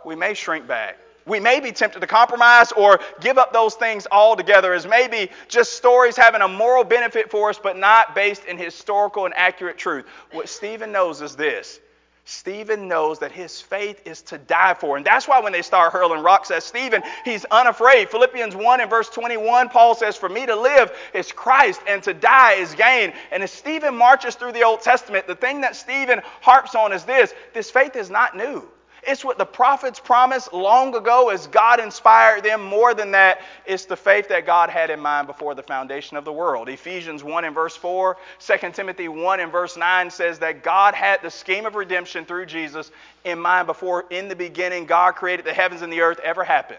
we 0.05 0.17
may 0.17 0.35
shrink 0.35 0.67
back. 0.67 0.97
We 1.27 1.41
may 1.41 1.61
be 1.61 1.73
tempted 1.73 2.01
to 2.01 2.07
compromise 2.07 2.73
or 2.73 3.01
give 3.21 3.37
up 3.37 3.53
those 3.53 3.75
things 3.75 4.07
altogether 4.11 4.73
as 4.73 4.87
maybe 4.87 5.31
just 5.47 5.75
stories 5.75 6.17
having 6.17 6.41
a 6.41 6.49
moral 6.49 6.85
benefit 6.85 7.31
for 7.31 7.51
us, 7.51 7.59
but 7.63 7.77
not 7.77 8.15
based 8.15 8.47
in 8.47 8.57
historical 8.57 9.27
and 9.27 9.35
accurate 9.37 9.77
truth. 9.77 10.07
What 10.33 10.49
Stephen 10.49 10.91
knows 10.91 11.21
is 11.21 11.37
this 11.37 11.81
Stephen 12.31 12.89
knows 12.89 13.19
that 13.21 13.33
his 13.33 13.59
faith 13.59 14.03
is 14.05 14.21
to 14.21 14.37
die 14.37 14.75
for. 14.75 14.99
And 14.99 15.07
that's 15.07 15.27
why 15.27 15.41
when 15.41 15.51
they 15.51 15.63
start 15.63 15.95
hurling 15.95 16.23
rocks 16.23 16.51
at 16.51 16.63
Stephen, 16.63 17.03
he's 17.25 17.47
unafraid. 17.47 18.11
Philippians 18.11 18.55
1 18.55 18.83
and 18.83 18.91
verse 18.91 19.09
21, 19.09 19.71
Paul 19.71 19.95
says, 19.95 20.15
For 20.15 20.29
me 20.29 20.45
to 20.45 20.55
live 20.55 20.93
is 21.15 21.33
Christ, 21.33 21.81
and 21.89 22.03
to 22.03 22.13
die 22.13 22.53
is 22.53 22.75
gain. 22.75 23.15
And 23.33 23.43
as 23.43 23.51
Stephen 23.51 23.97
marches 23.97 24.35
through 24.35 24.53
the 24.53 24.63
Old 24.63 24.83
Testament, 24.83 25.27
the 25.27 25.35
thing 25.35 25.63
that 25.63 25.75
Stephen 25.75 26.21
harps 26.43 26.75
on 26.75 26.93
is 26.93 27.05
this 27.05 27.33
this 27.55 27.71
faith 27.71 27.97
is 27.97 28.11
not 28.11 28.37
new. 28.37 28.69
It's 29.07 29.25
what 29.25 29.39
the 29.39 29.47
prophets 29.47 30.01
promised 30.01 30.53
long 30.53 30.95
ago 30.95 31.29
as 31.31 31.47
God 31.47 31.81
inspired 31.81 32.43
them. 32.45 32.63
More 32.63 32.95
than 32.95 33.13
that, 33.13 33.41
it's 33.65 33.85
the 33.85 33.97
faith 33.97 34.29
that 34.29 34.45
God 34.45 34.71
had 34.71 34.91
in 34.91 35.01
mind 35.01 35.27
before 35.27 35.55
the 35.55 35.63
foundation 35.63 36.17
of 36.17 36.25
the 36.25 36.33
world. 36.33 36.69
Ephesians 36.69 37.23
1 37.23 37.45
and 37.45 37.55
verse 37.55 37.77
4, 37.77 38.17
2 38.41 38.71
Timothy 38.73 39.09
1 39.09 39.41
and 39.41 39.53
verse 39.53 39.77
9 39.77 40.11
says 40.11 40.41
that 40.41 40.63
God 40.63 40.95
had 40.95 41.23
the 41.23 41.31
scheme 41.31 41.65
of 41.65 41.77
redemption 41.77 42.25
through 42.25 42.47
Jesus 42.47 42.91
in 43.25 43.39
mind 43.39 43.67
before 43.67 44.05
in 44.11 44.29
the 44.29 44.37
beginning 44.37 44.87
God 44.87 45.13
created 45.13 45.47
the 45.47 45.55
heavens 45.55 45.83
and 45.83 45.93
the 45.93 46.01
earth 46.01 46.21
ever 46.25 46.43
happened. 46.43 46.79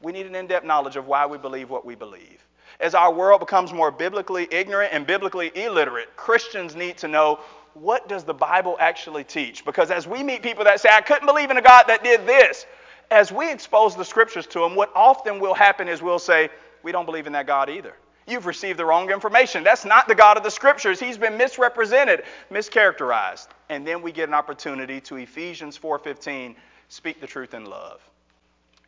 We 0.00 0.12
need 0.12 0.26
an 0.26 0.34
in 0.34 0.46
depth 0.46 0.66
knowledge 0.66 0.96
of 0.96 1.06
why 1.06 1.26
we 1.26 1.38
believe 1.38 1.70
what 1.70 1.84
we 1.84 1.94
believe. 1.94 2.46
As 2.78 2.94
our 2.94 3.12
world 3.12 3.40
becomes 3.40 3.72
more 3.72 3.90
biblically 3.90 4.46
ignorant 4.50 4.92
and 4.92 5.06
biblically 5.06 5.50
illiterate, 5.54 6.14
Christians 6.14 6.76
need 6.76 6.98
to 6.98 7.08
know 7.08 7.40
what 7.80 8.08
does 8.08 8.24
the 8.24 8.34
Bible 8.34 8.76
actually 8.80 9.24
teach? 9.24 9.64
Because 9.64 9.90
as 9.90 10.06
we 10.06 10.22
meet 10.22 10.42
people 10.42 10.64
that 10.64 10.80
say, 10.80 10.88
I 10.90 11.02
couldn't 11.02 11.26
believe 11.26 11.50
in 11.50 11.58
a 11.58 11.62
God 11.62 11.84
that 11.88 12.02
did 12.02 12.26
this, 12.26 12.66
as 13.10 13.30
we 13.30 13.50
expose 13.50 13.94
the 13.94 14.04
scriptures 14.04 14.46
to 14.48 14.60
them, 14.60 14.74
what 14.74 14.90
often 14.94 15.40
will 15.40 15.54
happen 15.54 15.86
is 15.88 16.02
we'll 16.02 16.18
say, 16.18 16.48
We 16.82 16.92
don't 16.92 17.06
believe 17.06 17.26
in 17.26 17.34
that 17.34 17.46
God 17.46 17.68
either. 17.68 17.94
You've 18.26 18.46
received 18.46 18.78
the 18.78 18.84
wrong 18.84 19.10
information. 19.10 19.62
That's 19.62 19.84
not 19.84 20.08
the 20.08 20.14
God 20.14 20.36
of 20.36 20.42
the 20.42 20.50
scriptures. 20.50 20.98
He's 20.98 21.18
been 21.18 21.36
misrepresented, 21.36 22.24
mischaracterized. 22.50 23.48
And 23.68 23.86
then 23.86 24.02
we 24.02 24.10
get 24.10 24.28
an 24.28 24.34
opportunity 24.34 25.00
to 25.02 25.16
Ephesians 25.16 25.78
4:15, 25.78 26.56
speak 26.88 27.20
the 27.20 27.26
truth 27.26 27.54
in 27.54 27.66
love. 27.66 28.00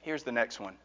Here's 0.01 0.22
the 0.22 0.33
next 0.33 0.59
one 0.59 0.77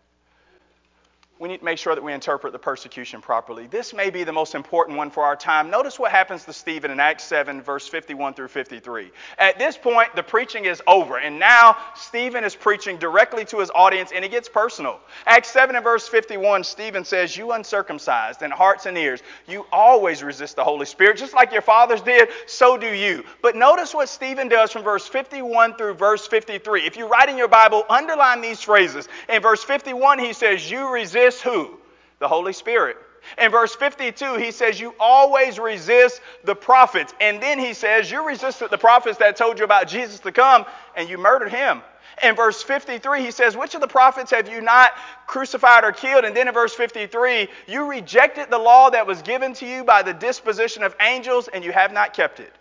we 1.39 1.49
need 1.49 1.57
to 1.57 1.65
make 1.65 1.79
sure 1.79 1.95
that 1.95 2.03
we 2.03 2.13
interpret 2.13 2.53
the 2.53 2.59
persecution 2.59 3.19
properly. 3.19 3.65
This 3.65 3.91
may 3.91 4.11
be 4.11 4.23
the 4.23 4.31
most 4.31 4.53
important 4.53 4.97
one 4.97 5.09
for 5.09 5.23
our 5.23 5.35
time. 5.35 5.71
Notice 5.71 5.97
what 5.97 6.11
happens 6.11 6.45
to 6.45 6.53
Stephen 6.53 6.91
in 6.91 6.99
Acts 6.99 7.23
7, 7.23 7.59
verse 7.61 7.87
51 7.87 8.35
through 8.35 8.49
53. 8.49 9.11
At 9.39 9.57
this 9.57 9.75
point, 9.75 10.15
the 10.15 10.21
preaching 10.21 10.65
is 10.65 10.81
over, 10.85 11.17
and 11.17 11.39
now 11.39 11.75
Stephen 11.95 12.43
is 12.43 12.55
preaching 12.55 12.97
directly 12.97 13.45
to 13.45 13.59
his 13.59 13.71
audience, 13.73 14.11
and 14.13 14.23
it 14.23 14.29
gets 14.29 14.47
personal. 14.47 14.99
Acts 15.25 15.49
7 15.49 15.75
and 15.75 15.83
verse 15.83 16.07
51, 16.07 16.63
Stephen 16.63 17.03
says, 17.03 17.35
You 17.35 17.51
uncircumcised 17.53 18.43
in 18.43 18.51
hearts 18.51 18.85
and 18.85 18.95
ears, 18.95 19.23
you 19.47 19.65
always 19.71 20.21
resist 20.21 20.55
the 20.55 20.63
Holy 20.63 20.85
Spirit, 20.85 21.17
just 21.17 21.33
like 21.33 21.51
your 21.51 21.63
fathers 21.63 22.01
did, 22.01 22.29
so 22.45 22.77
do 22.77 22.93
you. 22.93 23.23
But 23.41 23.55
notice 23.55 23.91
what 23.93 24.07
Stephen 24.07 24.49
does 24.49 24.71
from 24.71 24.83
verse 24.83 25.07
51 25.07 25.77
through 25.77 25.95
verse 25.95 26.27
53. 26.27 26.85
If 26.85 26.95
you 26.95 27.07
write 27.07 27.29
in 27.29 27.37
your 27.37 27.47
Bible, 27.47 27.85
underline 27.89 28.41
these 28.41 28.61
phrases. 28.61 29.09
In 29.27 29.41
verse 29.41 29.63
51, 29.63 30.19
he 30.19 30.31
says, 30.33 30.69
You 30.69 30.93
resist 30.93 31.22
resist 31.23 31.43
who? 31.43 31.79
The 32.19 32.27
Holy 32.27 32.53
Spirit. 32.53 32.97
In 33.38 33.51
verse 33.51 33.73
52, 33.75 34.36
he 34.36 34.51
says, 34.51 34.79
You 34.79 34.93
always 34.99 35.57
resist 35.57 36.21
the 36.43 36.55
prophets. 36.55 37.13
And 37.21 37.41
then 37.41 37.57
he 37.57 37.73
says, 37.73 38.12
You 38.12 38.27
resisted 38.27 38.69
the 38.69 38.77
prophets 38.77 39.17
that 39.19 39.38
told 39.38 39.59
you 39.59 39.65
about 39.65 39.88
Jesus 39.88 40.19
to 40.21 40.31
come, 40.31 40.65
and 40.95 41.09
you 41.09 41.17
murdered 41.17 41.51
him. 41.51 41.81
In 42.21 42.36
verse 42.36 42.62
53, 42.62 43.21
he 43.21 43.31
says, 43.31 43.55
Which 43.55 43.75
of 43.75 43.81
the 43.81 43.88
prophets 43.88 44.31
have 44.31 44.49
you 44.49 44.62
not 44.62 44.91
crucified 45.25 45.83
or 45.86 45.93
killed? 45.93 46.25
And 46.25 46.36
then 46.36 46.47
in 46.47 46.53
verse 46.53 46.75
53, 46.75 47.47
You 47.67 47.89
rejected 47.89 48.49
the 48.49 48.57
law 48.57 48.89
that 48.89 49.07
was 49.07 49.21
given 49.21 49.53
to 49.53 49.65
you 49.65 49.83
by 49.83 50.03
the 50.03 50.13
disposition 50.13 50.83
of 50.83 50.95
angels, 50.99 51.47
and 51.47 51.63
you 51.63 51.71
have 51.71 51.93
not 51.93 52.13
kept 52.13 52.41
it. 52.41 52.53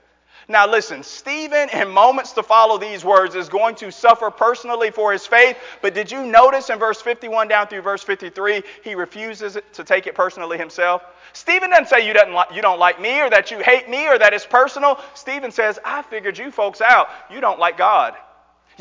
Now, 0.48 0.68
listen, 0.68 1.02
Stephen, 1.02 1.68
in 1.70 1.88
moments 1.88 2.32
to 2.32 2.42
follow 2.42 2.76
these 2.78 3.04
words, 3.04 3.34
is 3.34 3.48
going 3.48 3.76
to 3.76 3.92
suffer 3.92 4.30
personally 4.30 4.90
for 4.90 5.12
his 5.12 5.26
faith. 5.26 5.56
But 5.80 5.94
did 5.94 6.10
you 6.10 6.24
notice 6.26 6.68
in 6.68 6.78
verse 6.78 7.00
51 7.00 7.48
down 7.48 7.68
through 7.68 7.82
verse 7.82 8.02
53, 8.02 8.62
he 8.82 8.94
refuses 8.94 9.56
to 9.72 9.84
take 9.84 10.06
it 10.06 10.14
personally 10.14 10.58
himself? 10.58 11.02
Stephen 11.32 11.70
doesn't 11.70 11.88
say 11.88 12.06
you, 12.06 12.12
doesn't 12.12 12.54
you 12.54 12.60
don't 12.60 12.78
like 12.78 13.00
me 13.00 13.20
or 13.20 13.30
that 13.30 13.50
you 13.50 13.58
hate 13.58 13.88
me 13.88 14.06
or 14.08 14.18
that 14.18 14.34
it's 14.34 14.46
personal. 14.46 14.98
Stephen 15.14 15.50
says, 15.50 15.78
I 15.84 16.02
figured 16.02 16.36
you 16.36 16.50
folks 16.50 16.80
out. 16.80 17.08
You 17.30 17.40
don't 17.40 17.58
like 17.58 17.78
God. 17.78 18.14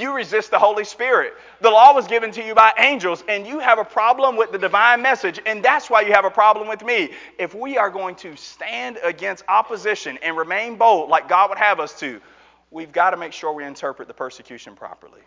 You 0.02 0.16
resist 0.16 0.50
the 0.50 0.58
Holy 0.58 0.84
Spirit. 0.84 1.36
The 1.62 1.70
law 1.70 1.94
was 1.94 2.08
given 2.08 2.32
to 2.32 2.44
you 2.44 2.56
by 2.56 2.74
angels, 2.80 3.24
and 3.30 3.46
you 3.46 3.60
have 3.60 3.78
a 3.78 3.86
problem 3.86 4.36
with 4.36 4.52
the 4.52 4.58
divine 4.58 5.04
message, 5.04 5.40
and 5.46 5.64
that's 5.64 5.92
why 5.92 6.02
you 6.02 6.12
have 6.12 6.26
a 6.26 6.32
problem 6.32 6.68
with 6.68 6.84
me. 6.84 7.12
If 7.38 7.54
we 7.54 7.78
are 7.78 7.92
going 7.92 8.16
to 8.16 8.36
stand 8.36 8.98
against 9.04 9.44
opposition 9.48 10.18
and 10.24 10.36
remain 10.36 10.76
bold 10.76 11.10
like 11.10 11.30
God 11.30 11.50
would 11.50 11.60
have 11.60 11.80
us 11.80 11.98
to, 12.00 12.20
we've 12.72 12.92
got 12.92 13.12
to 13.12 13.18
make 13.18 13.32
sure 13.32 13.54
we 13.54 13.64
interpret 13.64 14.08
the 14.08 14.14
persecution 14.16 14.76
properly. 14.76 15.22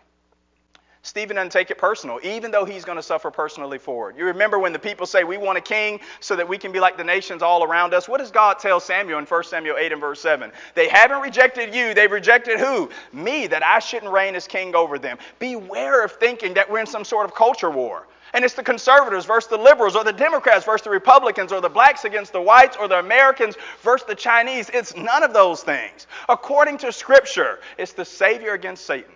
Stephen 1.05 1.35
doesn't 1.35 1.51
take 1.51 1.69
it 1.69 1.77
personal, 1.77 2.19
even 2.23 2.49
though 2.49 2.65
he's 2.65 2.83
going 2.83 2.95
to 2.95 3.03
suffer 3.03 3.29
personally 3.29 3.77
for 3.77 4.09
it. 4.09 4.17
You 4.17 4.25
remember 4.25 4.57
when 4.57 4.73
the 4.73 4.79
people 4.79 5.05
say, 5.05 5.23
We 5.23 5.37
want 5.37 5.55
a 5.55 5.61
king 5.61 5.99
so 6.19 6.35
that 6.35 6.49
we 6.49 6.57
can 6.57 6.71
be 6.71 6.79
like 6.79 6.97
the 6.97 7.03
nations 7.03 7.43
all 7.43 7.63
around 7.63 7.93
us? 7.93 8.09
What 8.09 8.17
does 8.17 8.31
God 8.31 8.57
tell 8.57 8.79
Samuel 8.79 9.19
in 9.19 9.25
1 9.25 9.43
Samuel 9.43 9.77
8 9.77 9.91
and 9.91 10.01
verse 10.01 10.19
7? 10.19 10.51
They 10.73 10.89
haven't 10.89 11.21
rejected 11.21 11.75
you, 11.75 11.93
they've 11.93 12.11
rejected 12.11 12.59
who? 12.59 12.89
Me, 13.13 13.45
that 13.45 13.63
I 13.63 13.77
shouldn't 13.77 14.11
reign 14.11 14.33
as 14.33 14.47
king 14.47 14.73
over 14.73 14.97
them. 14.97 15.19
Beware 15.37 16.03
of 16.03 16.13
thinking 16.13 16.55
that 16.55 16.71
we're 16.71 16.79
in 16.79 16.87
some 16.87 17.05
sort 17.05 17.25
of 17.25 17.35
culture 17.35 17.69
war. 17.69 18.07
And 18.33 18.43
it's 18.43 18.55
the 18.55 18.63
conservatives 18.63 19.27
versus 19.27 19.47
the 19.47 19.57
liberals, 19.57 19.95
or 19.95 20.03
the 20.03 20.11
Democrats 20.11 20.65
versus 20.65 20.85
the 20.85 20.89
Republicans, 20.89 21.51
or 21.51 21.61
the 21.61 21.69
blacks 21.69 22.03
against 22.03 22.33
the 22.33 22.41
whites, 22.41 22.77
or 22.77 22.87
the 22.87 22.97
Americans 22.97 23.55
versus 23.83 24.07
the 24.07 24.15
Chinese. 24.15 24.71
It's 24.73 24.95
none 24.95 25.21
of 25.21 25.33
those 25.33 25.61
things. 25.61 26.07
According 26.27 26.79
to 26.79 26.91
Scripture, 26.91 27.59
it's 27.77 27.93
the 27.93 28.05
Savior 28.05 28.53
against 28.53 28.87
Satan. 28.87 29.11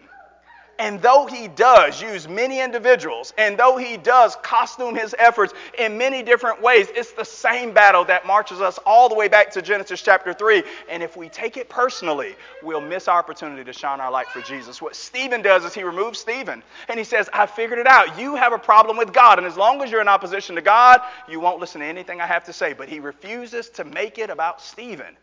And 0.79 1.01
though 1.01 1.25
he 1.25 1.49
does 1.49 2.01
use 2.01 2.29
many 2.29 2.61
individuals, 2.61 3.33
and 3.37 3.59
though 3.59 3.75
he 3.75 3.97
does 3.97 4.37
costume 4.37 4.95
his 4.95 5.13
efforts 5.19 5.53
in 5.77 5.97
many 5.97 6.23
different 6.23 6.61
ways, 6.61 6.87
it's 6.95 7.11
the 7.11 7.25
same 7.25 7.73
battle 7.73 8.05
that 8.05 8.25
marches 8.25 8.61
us 8.61 8.79
all 8.85 9.09
the 9.09 9.15
way 9.15 9.27
back 9.27 9.51
to 9.51 9.61
Genesis 9.61 10.01
chapter 10.01 10.31
3. 10.31 10.63
And 10.89 11.03
if 11.03 11.17
we 11.17 11.27
take 11.27 11.57
it 11.57 11.67
personally, 11.67 12.37
we'll 12.63 12.79
miss 12.79 13.09
our 13.09 13.19
opportunity 13.19 13.65
to 13.65 13.73
shine 13.73 13.99
our 13.99 14.09
light 14.09 14.27
for 14.27 14.39
Jesus. 14.41 14.81
What 14.81 14.95
Stephen 14.95 15.41
does 15.41 15.65
is 15.65 15.73
he 15.73 15.83
removes 15.83 16.17
Stephen 16.17 16.63
and 16.87 16.97
he 16.97 17.03
says, 17.03 17.29
I 17.33 17.45
figured 17.45 17.79
it 17.79 17.87
out. 17.87 18.17
You 18.17 18.35
have 18.35 18.53
a 18.53 18.57
problem 18.57 18.95
with 18.95 19.11
God. 19.11 19.37
And 19.37 19.45
as 19.45 19.57
long 19.57 19.81
as 19.81 19.91
you're 19.91 19.99
in 19.99 20.07
opposition 20.07 20.55
to 20.55 20.61
God, 20.61 21.01
you 21.27 21.41
won't 21.41 21.59
listen 21.59 21.81
to 21.81 21.87
anything 21.87 22.21
I 22.21 22.25
have 22.25 22.45
to 22.45 22.53
say. 22.53 22.71
But 22.71 22.87
he 22.87 23.01
refuses 23.01 23.69
to 23.71 23.83
make 23.83 24.17
it 24.17 24.29
about 24.29 24.61
Stephen. 24.61 25.17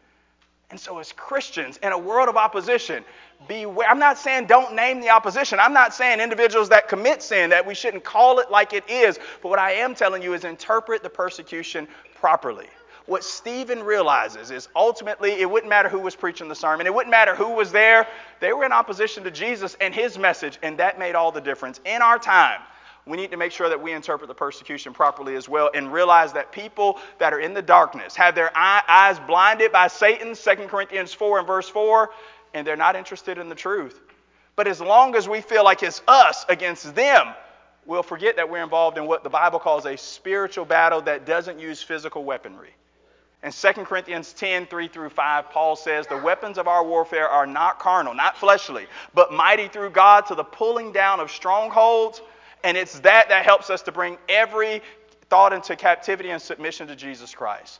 And 0.70 0.80
so, 0.80 0.98
as 0.98 1.12
Christians 1.12 1.78
in 1.82 1.92
a 1.92 1.98
world 1.98 2.28
of 2.28 2.36
opposition, 2.36 3.04
beware. 3.46 3.88
I'm 3.88 4.00
not 4.00 4.18
saying 4.18 4.46
don't 4.46 4.74
name 4.74 5.00
the 5.00 5.10
opposition. 5.10 5.60
I'm 5.60 5.72
not 5.72 5.94
saying 5.94 6.20
individuals 6.20 6.68
that 6.70 6.88
commit 6.88 7.22
sin 7.22 7.50
that 7.50 7.64
we 7.64 7.74
shouldn't 7.74 8.02
call 8.02 8.40
it 8.40 8.50
like 8.50 8.72
it 8.72 8.88
is. 8.90 9.18
But 9.42 9.48
what 9.48 9.60
I 9.60 9.72
am 9.72 9.94
telling 9.94 10.22
you 10.22 10.34
is 10.34 10.44
interpret 10.44 11.04
the 11.04 11.10
persecution 11.10 11.86
properly. 12.14 12.66
What 13.06 13.22
Stephen 13.22 13.84
realizes 13.84 14.50
is 14.50 14.68
ultimately 14.74 15.40
it 15.40 15.48
wouldn't 15.48 15.70
matter 15.70 15.88
who 15.88 16.00
was 16.00 16.16
preaching 16.16 16.48
the 16.48 16.56
sermon, 16.56 16.86
it 16.86 16.94
wouldn't 16.94 17.12
matter 17.12 17.36
who 17.36 17.50
was 17.50 17.70
there. 17.70 18.08
They 18.40 18.52
were 18.52 18.64
in 18.64 18.72
opposition 18.72 19.22
to 19.22 19.30
Jesus 19.30 19.76
and 19.80 19.94
his 19.94 20.18
message, 20.18 20.58
and 20.62 20.78
that 20.78 20.98
made 20.98 21.14
all 21.14 21.30
the 21.30 21.40
difference. 21.40 21.80
In 21.84 22.02
our 22.02 22.18
time, 22.18 22.60
we 23.06 23.16
need 23.16 23.30
to 23.30 23.36
make 23.36 23.52
sure 23.52 23.68
that 23.68 23.80
we 23.80 23.92
interpret 23.92 24.26
the 24.26 24.34
persecution 24.34 24.92
properly 24.92 25.36
as 25.36 25.48
well 25.48 25.70
and 25.72 25.92
realize 25.92 26.32
that 26.32 26.50
people 26.50 26.98
that 27.18 27.32
are 27.32 27.38
in 27.38 27.54
the 27.54 27.62
darkness 27.62 28.16
have 28.16 28.34
their 28.34 28.50
eyes 28.56 29.18
blinded 29.20 29.70
by 29.70 29.86
Satan, 29.86 30.34
2 30.34 30.66
Corinthians 30.66 31.12
4 31.12 31.38
and 31.38 31.46
verse 31.46 31.68
4, 31.68 32.10
and 32.52 32.66
they're 32.66 32.76
not 32.76 32.96
interested 32.96 33.38
in 33.38 33.48
the 33.48 33.54
truth. 33.54 34.00
But 34.56 34.66
as 34.66 34.80
long 34.80 35.14
as 35.14 35.28
we 35.28 35.40
feel 35.40 35.62
like 35.62 35.84
it's 35.84 36.02
us 36.08 36.44
against 36.48 36.96
them, 36.96 37.28
we'll 37.84 38.02
forget 38.02 38.36
that 38.36 38.50
we're 38.50 38.64
involved 38.64 38.98
in 38.98 39.06
what 39.06 39.22
the 39.22 39.30
Bible 39.30 39.60
calls 39.60 39.86
a 39.86 39.96
spiritual 39.96 40.64
battle 40.64 41.00
that 41.02 41.26
doesn't 41.26 41.60
use 41.60 41.82
physical 41.82 42.24
weaponry. 42.24 42.74
In 43.44 43.52
2 43.52 43.72
Corinthians 43.84 44.32
10, 44.32 44.66
3 44.66 44.88
through 44.88 45.10
5, 45.10 45.50
Paul 45.50 45.76
says, 45.76 46.08
The 46.08 46.16
weapons 46.16 46.58
of 46.58 46.66
our 46.66 46.82
warfare 46.82 47.28
are 47.28 47.46
not 47.46 47.78
carnal, 47.78 48.14
not 48.14 48.36
fleshly, 48.36 48.86
but 49.14 49.32
mighty 49.32 49.68
through 49.68 49.90
God 49.90 50.26
to 50.26 50.34
the 50.34 50.42
pulling 50.42 50.90
down 50.90 51.20
of 51.20 51.30
strongholds 51.30 52.20
and 52.66 52.76
it's 52.76 52.98
that 53.00 53.28
that 53.28 53.44
helps 53.44 53.70
us 53.70 53.82
to 53.82 53.92
bring 53.92 54.18
every 54.28 54.82
thought 55.30 55.52
into 55.52 55.76
captivity 55.76 56.30
and 56.30 56.42
submission 56.42 56.88
to 56.88 56.96
Jesus 56.96 57.32
Christ. 57.32 57.78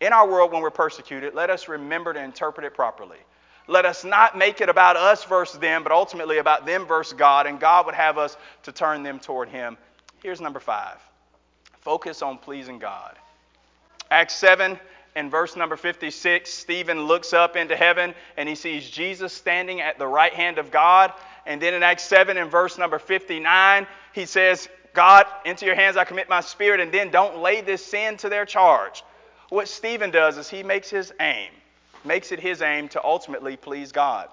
In 0.00 0.12
our 0.12 0.28
world, 0.28 0.52
when 0.52 0.62
we're 0.62 0.70
persecuted, 0.70 1.34
let 1.34 1.50
us 1.50 1.66
remember 1.66 2.12
to 2.12 2.22
interpret 2.22 2.64
it 2.64 2.72
properly. 2.72 3.18
Let 3.66 3.86
us 3.86 4.04
not 4.04 4.38
make 4.38 4.60
it 4.60 4.68
about 4.68 4.96
us 4.96 5.24
versus 5.24 5.58
them, 5.58 5.82
but 5.82 5.90
ultimately 5.90 6.38
about 6.38 6.64
them 6.64 6.86
versus 6.86 7.14
God, 7.14 7.48
and 7.48 7.58
God 7.58 7.86
would 7.86 7.96
have 7.96 8.18
us 8.18 8.36
to 8.62 8.70
turn 8.70 9.02
them 9.02 9.18
toward 9.18 9.48
Him. 9.48 9.76
Here's 10.22 10.40
number 10.40 10.60
five 10.60 10.98
focus 11.80 12.22
on 12.22 12.38
pleasing 12.38 12.78
God. 12.78 13.16
Acts 14.12 14.36
7 14.36 14.78
and 15.16 15.30
verse 15.30 15.56
number 15.56 15.76
56, 15.76 16.48
Stephen 16.52 17.02
looks 17.02 17.32
up 17.32 17.56
into 17.56 17.74
heaven 17.74 18.14
and 18.36 18.48
he 18.48 18.54
sees 18.54 18.88
Jesus 18.88 19.32
standing 19.32 19.80
at 19.80 19.98
the 19.98 20.06
right 20.06 20.32
hand 20.32 20.58
of 20.58 20.70
God. 20.70 21.12
And 21.46 21.60
then 21.60 21.74
in 21.74 21.82
Acts 21.82 22.04
7 22.04 22.36
and 22.36 22.50
verse 22.50 22.78
number 22.78 22.98
59, 22.98 23.86
he 24.12 24.26
says, 24.26 24.68
God, 24.92 25.26
into 25.44 25.66
your 25.66 25.74
hands 25.74 25.96
I 25.96 26.04
commit 26.04 26.28
my 26.28 26.40
spirit, 26.40 26.80
and 26.80 26.92
then 26.92 27.10
don't 27.10 27.38
lay 27.38 27.60
this 27.60 27.84
sin 27.84 28.16
to 28.18 28.28
their 28.28 28.44
charge. 28.44 29.04
What 29.48 29.68
Stephen 29.68 30.10
does 30.10 30.36
is 30.38 30.48
he 30.48 30.62
makes 30.62 30.90
his 30.90 31.12
aim, 31.20 31.50
makes 32.04 32.32
it 32.32 32.40
his 32.40 32.62
aim 32.62 32.88
to 32.90 33.04
ultimately 33.04 33.56
please 33.56 33.92
God. 33.92 34.28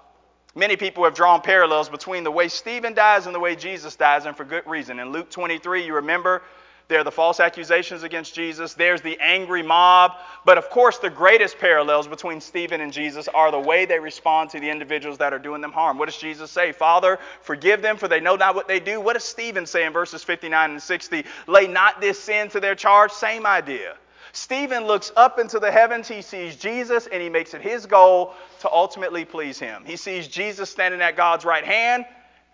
Many 0.54 0.76
people 0.76 1.04
have 1.04 1.14
drawn 1.14 1.40
parallels 1.40 1.88
between 1.88 2.24
the 2.24 2.30
way 2.30 2.48
Stephen 2.48 2.94
dies 2.94 3.26
and 3.26 3.34
the 3.34 3.40
way 3.40 3.54
Jesus 3.54 3.94
dies, 3.96 4.26
and 4.26 4.36
for 4.36 4.44
good 4.44 4.66
reason. 4.66 4.98
In 4.98 5.12
Luke 5.12 5.30
23, 5.30 5.84
you 5.84 5.94
remember 5.94 6.42
there 6.88 7.00
are 7.00 7.04
the 7.04 7.12
false 7.12 7.38
accusations 7.38 8.02
against 8.02 8.34
Jesus. 8.34 8.72
There's 8.72 9.02
the 9.02 9.18
angry 9.20 9.62
mob. 9.62 10.12
But 10.46 10.56
of 10.56 10.70
course, 10.70 10.96
the 10.96 11.10
greatest 11.10 11.58
parallels 11.58 12.08
between 12.08 12.40
Stephen 12.40 12.80
and 12.80 12.90
Jesus 12.90 13.28
are 13.28 13.50
the 13.50 13.60
way 13.60 13.84
they 13.84 13.98
respond 13.98 14.48
to 14.50 14.60
the 14.60 14.70
individuals 14.70 15.18
that 15.18 15.34
are 15.34 15.38
doing 15.38 15.60
them 15.60 15.72
harm. 15.72 15.98
What 15.98 16.06
does 16.06 16.16
Jesus 16.16 16.50
say? 16.50 16.72
Father, 16.72 17.18
forgive 17.42 17.82
them, 17.82 17.98
for 17.98 18.08
they 18.08 18.20
know 18.20 18.36
not 18.36 18.54
what 18.54 18.68
they 18.68 18.80
do. 18.80 19.02
What 19.02 19.12
does 19.12 19.24
Stephen 19.24 19.66
say 19.66 19.84
in 19.84 19.92
verses 19.92 20.24
59 20.24 20.70
and 20.70 20.82
60? 20.82 21.24
Lay 21.46 21.66
not 21.66 22.00
this 22.00 22.18
sin 22.18 22.48
to 22.50 22.60
their 22.60 22.74
charge. 22.74 23.12
Same 23.12 23.44
idea. 23.44 23.94
Stephen 24.32 24.86
looks 24.86 25.12
up 25.14 25.38
into 25.38 25.58
the 25.58 25.70
heavens. 25.70 26.08
He 26.08 26.22
sees 26.22 26.56
Jesus 26.56 27.06
and 27.06 27.22
he 27.22 27.28
makes 27.28 27.52
it 27.52 27.60
his 27.60 27.84
goal 27.84 28.34
to 28.60 28.70
ultimately 28.70 29.26
please 29.26 29.58
him. 29.58 29.82
He 29.84 29.96
sees 29.96 30.26
Jesus 30.26 30.70
standing 30.70 31.02
at 31.02 31.16
God's 31.16 31.44
right 31.44 31.64
hand 31.64 32.06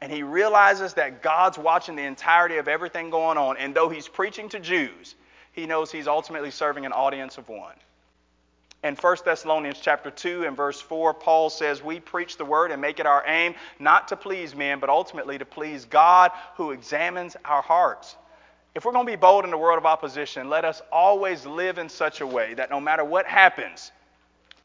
and 0.04 0.12
he 0.12 0.22
realizes 0.22 0.92
that 0.92 1.22
God's 1.22 1.56
watching 1.56 1.96
the 1.96 2.02
entirety 2.02 2.58
of 2.58 2.68
everything 2.68 3.08
going 3.08 3.38
on. 3.38 3.56
And 3.56 3.74
though 3.74 3.88
he's 3.88 4.06
preaching 4.06 4.50
to 4.50 4.60
Jews, 4.60 5.14
he 5.52 5.64
knows 5.64 5.90
he's 5.90 6.06
ultimately 6.06 6.50
serving 6.50 6.84
an 6.84 6.92
audience 6.92 7.38
of 7.38 7.48
one. 7.48 7.72
In 8.82 8.96
1 8.96 9.16
Thessalonians 9.24 9.78
chapter 9.80 10.10
2 10.10 10.44
and 10.44 10.54
verse 10.54 10.78
4, 10.78 11.14
Paul 11.14 11.48
says, 11.48 11.82
We 11.82 12.00
preach 12.00 12.36
the 12.36 12.44
word 12.44 12.70
and 12.70 12.82
make 12.82 13.00
it 13.00 13.06
our 13.06 13.24
aim, 13.26 13.54
not 13.78 14.08
to 14.08 14.16
please 14.16 14.54
men, 14.54 14.78
but 14.78 14.90
ultimately 14.90 15.38
to 15.38 15.46
please 15.46 15.86
God 15.86 16.32
who 16.58 16.72
examines 16.72 17.34
our 17.42 17.62
hearts. 17.62 18.14
If 18.74 18.84
we're 18.84 18.92
going 18.92 19.06
to 19.06 19.12
be 19.12 19.16
bold 19.16 19.46
in 19.46 19.50
the 19.50 19.56
world 19.56 19.78
of 19.78 19.86
opposition, 19.86 20.50
let 20.50 20.66
us 20.66 20.82
always 20.92 21.46
live 21.46 21.78
in 21.78 21.88
such 21.88 22.20
a 22.20 22.26
way 22.26 22.52
that 22.52 22.68
no 22.68 22.78
matter 22.78 23.04
what 23.06 23.24
happens, 23.24 23.90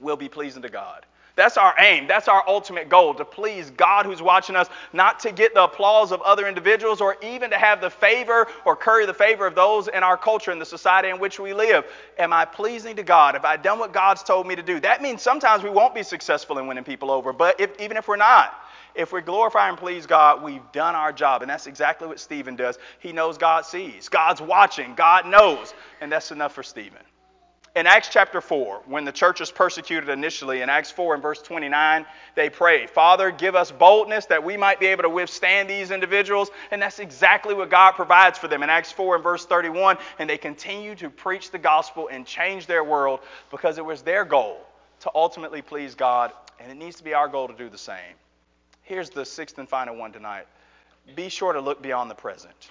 we'll 0.01 0.17
be 0.17 0.27
pleasing 0.27 0.63
to 0.63 0.69
God. 0.69 1.05
That's 1.39 1.55
our 1.55 1.73
aim. 1.79 2.05
That's 2.05 2.27
our 2.27 2.43
ultimate 2.45 2.89
goal 2.89 3.13
to 3.13 3.23
please 3.23 3.69
God 3.69 4.05
who's 4.05 4.21
watching 4.21 4.57
us, 4.57 4.67
not 4.91 5.21
to 5.21 5.31
get 5.31 5.53
the 5.53 5.63
applause 5.63 6.11
of 6.11 6.21
other 6.21 6.49
individuals 6.49 6.99
or 6.99 7.15
even 7.23 7.49
to 7.51 7.57
have 7.57 7.79
the 7.79 7.89
favor 7.89 8.45
or 8.65 8.75
curry 8.75 9.05
the 9.05 9.13
favor 9.13 9.47
of 9.47 9.55
those 9.55 9.87
in 9.87 10.03
our 10.03 10.17
culture 10.17 10.51
and 10.51 10.59
the 10.59 10.65
society 10.65 11.07
in 11.07 11.17
which 11.17 11.39
we 11.39 11.53
live. 11.53 11.85
Am 12.17 12.33
I 12.33 12.43
pleasing 12.43 12.97
to 12.97 13.03
God? 13.03 13.35
Have 13.35 13.45
I 13.45 13.55
done 13.55 13.79
what 13.79 13.93
God's 13.93 14.21
told 14.21 14.47
me 14.47 14.55
to 14.57 14.61
do? 14.61 14.81
That 14.81 15.01
means 15.01 15.21
sometimes 15.21 15.63
we 15.63 15.69
won't 15.69 15.95
be 15.95 16.03
successful 16.03 16.57
in 16.57 16.67
winning 16.67 16.83
people 16.83 17.09
over, 17.09 17.31
but 17.31 17.57
if, 17.57 17.79
even 17.79 17.95
if 17.95 18.09
we're 18.09 18.17
not, 18.17 18.53
if 18.93 19.13
we 19.13 19.21
glorify 19.21 19.69
and 19.69 19.77
please 19.77 20.05
God, 20.05 20.43
we've 20.43 20.69
done 20.73 20.93
our 20.93 21.13
job. 21.13 21.41
And 21.41 21.49
that's 21.49 21.67
exactly 21.67 22.05
what 22.05 22.19
Stephen 22.19 22.57
does. 22.57 22.77
He 22.99 23.13
knows 23.13 23.37
God 23.37 23.65
sees, 23.65 24.09
God's 24.09 24.41
watching, 24.41 24.93
God 24.93 25.25
knows. 25.25 25.73
And 26.01 26.11
that's 26.11 26.31
enough 26.31 26.53
for 26.53 26.63
Stephen. 26.63 26.99
In 27.75 27.85
Acts 27.85 28.09
chapter 28.09 28.41
4, 28.41 28.81
when 28.87 29.05
the 29.05 29.11
church 29.11 29.39
was 29.39 29.51
persecuted 29.51 30.09
initially, 30.09 30.61
in 30.61 30.69
Acts 30.69 30.89
4 30.89 31.13
and 31.13 31.21
verse 31.21 31.41
29, 31.41 32.05
they 32.33 32.49
pray, 32.49 32.87
Father, 32.87 33.29
give 33.29 33.55
us 33.55 33.71
boldness 33.71 34.25
that 34.25 34.43
we 34.43 34.57
might 34.57 34.79
be 34.79 34.87
able 34.87 35.03
to 35.03 35.09
withstand 35.09 35.69
these 35.69 35.91
individuals. 35.91 36.49
And 36.71 36.81
that's 36.81 36.97
exactly 36.97 37.53
what 37.53 37.69
God 37.69 37.91
provides 37.91 38.39
for 38.39 38.47
them 38.47 38.63
in 38.63 38.71
Acts 38.71 38.91
4 38.91 39.15
and 39.15 39.23
verse 39.23 39.45
31. 39.45 39.97
And 40.17 40.27
they 40.27 40.37
continue 40.37 40.95
to 40.95 41.11
preach 41.11 41.51
the 41.51 41.59
gospel 41.59 42.09
and 42.11 42.25
change 42.25 42.65
their 42.65 42.83
world 42.83 43.19
because 43.51 43.77
it 43.77 43.85
was 43.85 44.01
their 44.01 44.25
goal 44.25 44.65
to 45.01 45.11
ultimately 45.13 45.61
please 45.61 45.93
God. 45.93 46.33
And 46.59 46.71
it 46.71 46.75
needs 46.75 46.95
to 46.95 47.03
be 47.03 47.13
our 47.13 47.27
goal 47.27 47.47
to 47.47 47.53
do 47.53 47.69
the 47.69 47.77
same. 47.77 48.15
Here's 48.81 49.11
the 49.11 49.23
sixth 49.23 49.59
and 49.59 49.69
final 49.69 49.95
one 49.95 50.11
tonight 50.11 50.47
be 51.15 51.29
sure 51.29 51.53
to 51.53 51.61
look 51.61 51.81
beyond 51.81 52.09
the 52.09 52.15
present 52.15 52.69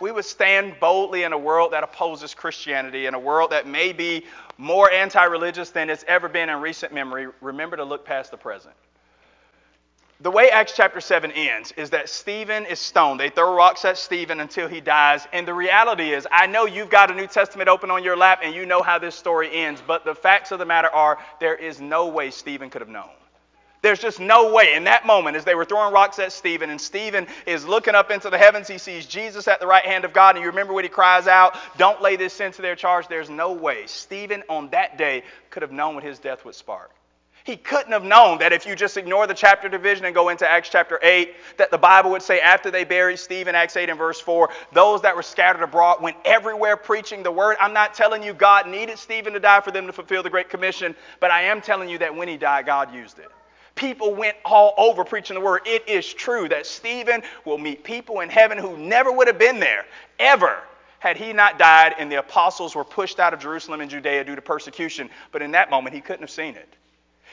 we 0.00 0.10
would 0.10 0.24
stand 0.24 0.80
boldly 0.80 1.22
in 1.22 1.32
a 1.32 1.38
world 1.38 1.72
that 1.72 1.84
opposes 1.84 2.34
Christianity, 2.34 3.06
in 3.06 3.14
a 3.14 3.18
world 3.18 3.50
that 3.50 3.66
may 3.66 3.92
be 3.92 4.24
more 4.58 4.90
anti 4.90 5.22
religious 5.24 5.70
than 5.70 5.90
it's 5.90 6.04
ever 6.08 6.28
been 6.28 6.48
in 6.48 6.60
recent 6.60 6.92
memory, 6.92 7.28
remember 7.40 7.76
to 7.76 7.84
look 7.84 8.04
past 8.04 8.30
the 8.30 8.36
present. 8.36 8.74
The 10.22 10.30
way 10.30 10.50
Acts 10.50 10.74
chapter 10.76 11.00
7 11.00 11.32
ends 11.32 11.72
is 11.78 11.90
that 11.90 12.10
Stephen 12.10 12.66
is 12.66 12.78
stoned. 12.78 13.18
They 13.18 13.30
throw 13.30 13.54
rocks 13.54 13.86
at 13.86 13.96
Stephen 13.96 14.40
until 14.40 14.68
he 14.68 14.82
dies. 14.82 15.26
And 15.32 15.48
the 15.48 15.54
reality 15.54 16.12
is, 16.12 16.26
I 16.30 16.46
know 16.46 16.66
you've 16.66 16.90
got 16.90 17.10
a 17.10 17.14
New 17.14 17.26
Testament 17.26 17.70
open 17.70 17.90
on 17.90 18.04
your 18.04 18.18
lap 18.18 18.40
and 18.42 18.54
you 18.54 18.66
know 18.66 18.82
how 18.82 18.98
this 18.98 19.14
story 19.14 19.48
ends, 19.50 19.82
but 19.86 20.04
the 20.04 20.14
facts 20.14 20.52
of 20.52 20.58
the 20.58 20.66
matter 20.66 20.88
are 20.88 21.18
there 21.40 21.54
is 21.54 21.80
no 21.80 22.08
way 22.08 22.30
Stephen 22.30 22.68
could 22.68 22.82
have 22.82 22.90
known. 22.90 23.08
There's 23.82 23.98
just 23.98 24.20
no 24.20 24.52
way. 24.52 24.74
In 24.74 24.84
that 24.84 25.06
moment, 25.06 25.36
as 25.36 25.44
they 25.44 25.54
were 25.54 25.64
throwing 25.64 25.92
rocks 25.92 26.18
at 26.18 26.32
Stephen, 26.32 26.68
and 26.68 26.80
Stephen 26.80 27.26
is 27.46 27.64
looking 27.64 27.94
up 27.94 28.10
into 28.10 28.28
the 28.28 28.36
heavens, 28.36 28.68
he 28.68 28.76
sees 28.76 29.06
Jesus 29.06 29.48
at 29.48 29.58
the 29.58 29.66
right 29.66 29.84
hand 29.84 30.04
of 30.04 30.12
God. 30.12 30.36
And 30.36 30.42
you 30.42 30.50
remember 30.50 30.74
when 30.74 30.84
he 30.84 30.90
cries 30.90 31.26
out, 31.26 31.56
Don't 31.78 32.02
lay 32.02 32.16
this 32.16 32.34
sin 32.34 32.52
to 32.52 32.62
their 32.62 32.76
charge. 32.76 33.08
There's 33.08 33.30
no 33.30 33.52
way 33.52 33.84
Stephen 33.86 34.42
on 34.48 34.68
that 34.70 34.98
day 34.98 35.22
could 35.48 35.62
have 35.62 35.72
known 35.72 35.94
what 35.94 36.04
his 36.04 36.18
death 36.18 36.44
would 36.44 36.54
spark. 36.54 36.90
He 37.42 37.56
couldn't 37.56 37.92
have 37.92 38.04
known 38.04 38.38
that 38.40 38.52
if 38.52 38.66
you 38.66 38.76
just 38.76 38.98
ignore 38.98 39.26
the 39.26 39.32
chapter 39.32 39.70
division 39.70 40.04
and 40.04 40.14
go 40.14 40.28
into 40.28 40.46
Acts 40.46 40.68
chapter 40.68 41.00
8, 41.02 41.34
that 41.56 41.70
the 41.70 41.78
Bible 41.78 42.10
would 42.10 42.20
say 42.20 42.38
after 42.38 42.70
they 42.70 42.84
buried 42.84 43.18
Stephen, 43.18 43.54
Acts 43.54 43.78
8 43.78 43.88
and 43.88 43.98
verse 43.98 44.20
4, 44.20 44.50
those 44.74 45.00
that 45.02 45.16
were 45.16 45.22
scattered 45.22 45.62
abroad 45.62 46.02
went 46.02 46.18
everywhere 46.26 46.76
preaching 46.76 47.22
the 47.22 47.32
word. 47.32 47.56
I'm 47.58 47.72
not 47.72 47.94
telling 47.94 48.22
you 48.22 48.34
God 48.34 48.68
needed 48.68 48.98
Stephen 48.98 49.32
to 49.32 49.40
die 49.40 49.62
for 49.62 49.70
them 49.70 49.86
to 49.86 49.92
fulfill 49.92 50.22
the 50.22 50.28
Great 50.28 50.50
Commission, 50.50 50.94
but 51.18 51.30
I 51.30 51.44
am 51.44 51.62
telling 51.62 51.88
you 51.88 51.96
that 51.98 52.14
when 52.14 52.28
he 52.28 52.36
died, 52.36 52.66
God 52.66 52.92
used 52.94 53.18
it 53.18 53.30
people 53.80 54.14
went 54.14 54.36
all 54.44 54.74
over 54.76 55.02
preaching 55.04 55.34
the 55.34 55.40
word. 55.40 55.62
It 55.64 55.88
is 55.88 56.12
true 56.12 56.48
that 56.50 56.66
Stephen 56.66 57.22
will 57.44 57.58
meet 57.58 57.82
people 57.82 58.20
in 58.20 58.28
heaven 58.28 58.58
who 58.58 58.76
never 58.76 59.10
would 59.10 59.26
have 59.26 59.38
been 59.38 59.58
there, 59.58 59.86
ever, 60.18 60.62
had 60.98 61.16
he 61.16 61.32
not 61.32 61.58
died 61.58 61.94
and 61.98 62.12
the 62.12 62.18
apostles 62.18 62.74
were 62.74 62.84
pushed 62.84 63.18
out 63.18 63.32
of 63.32 63.40
Jerusalem 63.40 63.80
and 63.80 63.90
Judea 63.90 64.22
due 64.22 64.36
to 64.36 64.42
persecution. 64.42 65.08
But 65.32 65.40
in 65.40 65.52
that 65.52 65.70
moment, 65.70 65.94
he 65.94 66.02
couldn't 66.02 66.20
have 66.20 66.30
seen 66.30 66.54
it. 66.54 66.76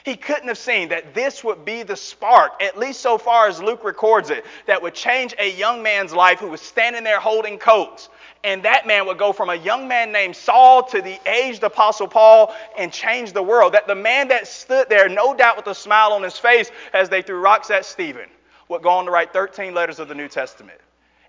He 0.04 0.16
couldn't 0.16 0.48
have 0.48 0.58
seen 0.58 0.88
that 0.90 1.14
this 1.14 1.42
would 1.44 1.64
be 1.64 1.82
the 1.82 1.96
spark, 1.96 2.62
at 2.62 2.78
least 2.78 3.00
so 3.00 3.18
far 3.18 3.48
as 3.48 3.60
Luke 3.60 3.84
records 3.84 4.30
it, 4.30 4.44
that 4.66 4.82
would 4.82 4.94
change 4.94 5.34
a 5.38 5.50
young 5.50 5.82
man's 5.82 6.12
life 6.12 6.38
who 6.38 6.48
was 6.48 6.60
standing 6.60 7.04
there 7.04 7.20
holding 7.20 7.58
coats 7.58 8.08
and 8.44 8.62
that 8.62 8.86
man 8.86 9.06
would 9.06 9.18
go 9.18 9.32
from 9.32 9.50
a 9.50 9.54
young 9.54 9.88
man 9.88 10.12
named 10.12 10.36
Saul 10.36 10.84
to 10.84 11.02
the 11.02 11.18
aged 11.28 11.62
apostle 11.64 12.06
Paul 12.06 12.54
and 12.78 12.92
change 12.92 13.32
the 13.32 13.42
world. 13.42 13.74
That 13.74 13.86
the 13.86 13.94
man 13.94 14.28
that 14.28 14.46
stood 14.46 14.88
there, 14.88 15.08
no 15.08 15.34
doubt 15.34 15.56
with 15.56 15.66
a 15.66 15.74
smile 15.74 16.12
on 16.12 16.22
his 16.22 16.38
face 16.38 16.70
as 16.92 17.08
they 17.08 17.22
threw 17.22 17.40
rocks 17.40 17.70
at 17.70 17.84
Stephen, 17.84 18.28
would 18.68 18.82
go 18.82 18.90
on 18.90 19.06
to 19.06 19.10
write 19.10 19.32
13 19.32 19.74
letters 19.74 19.98
of 19.98 20.08
the 20.08 20.14
New 20.14 20.28
Testament. 20.28 20.80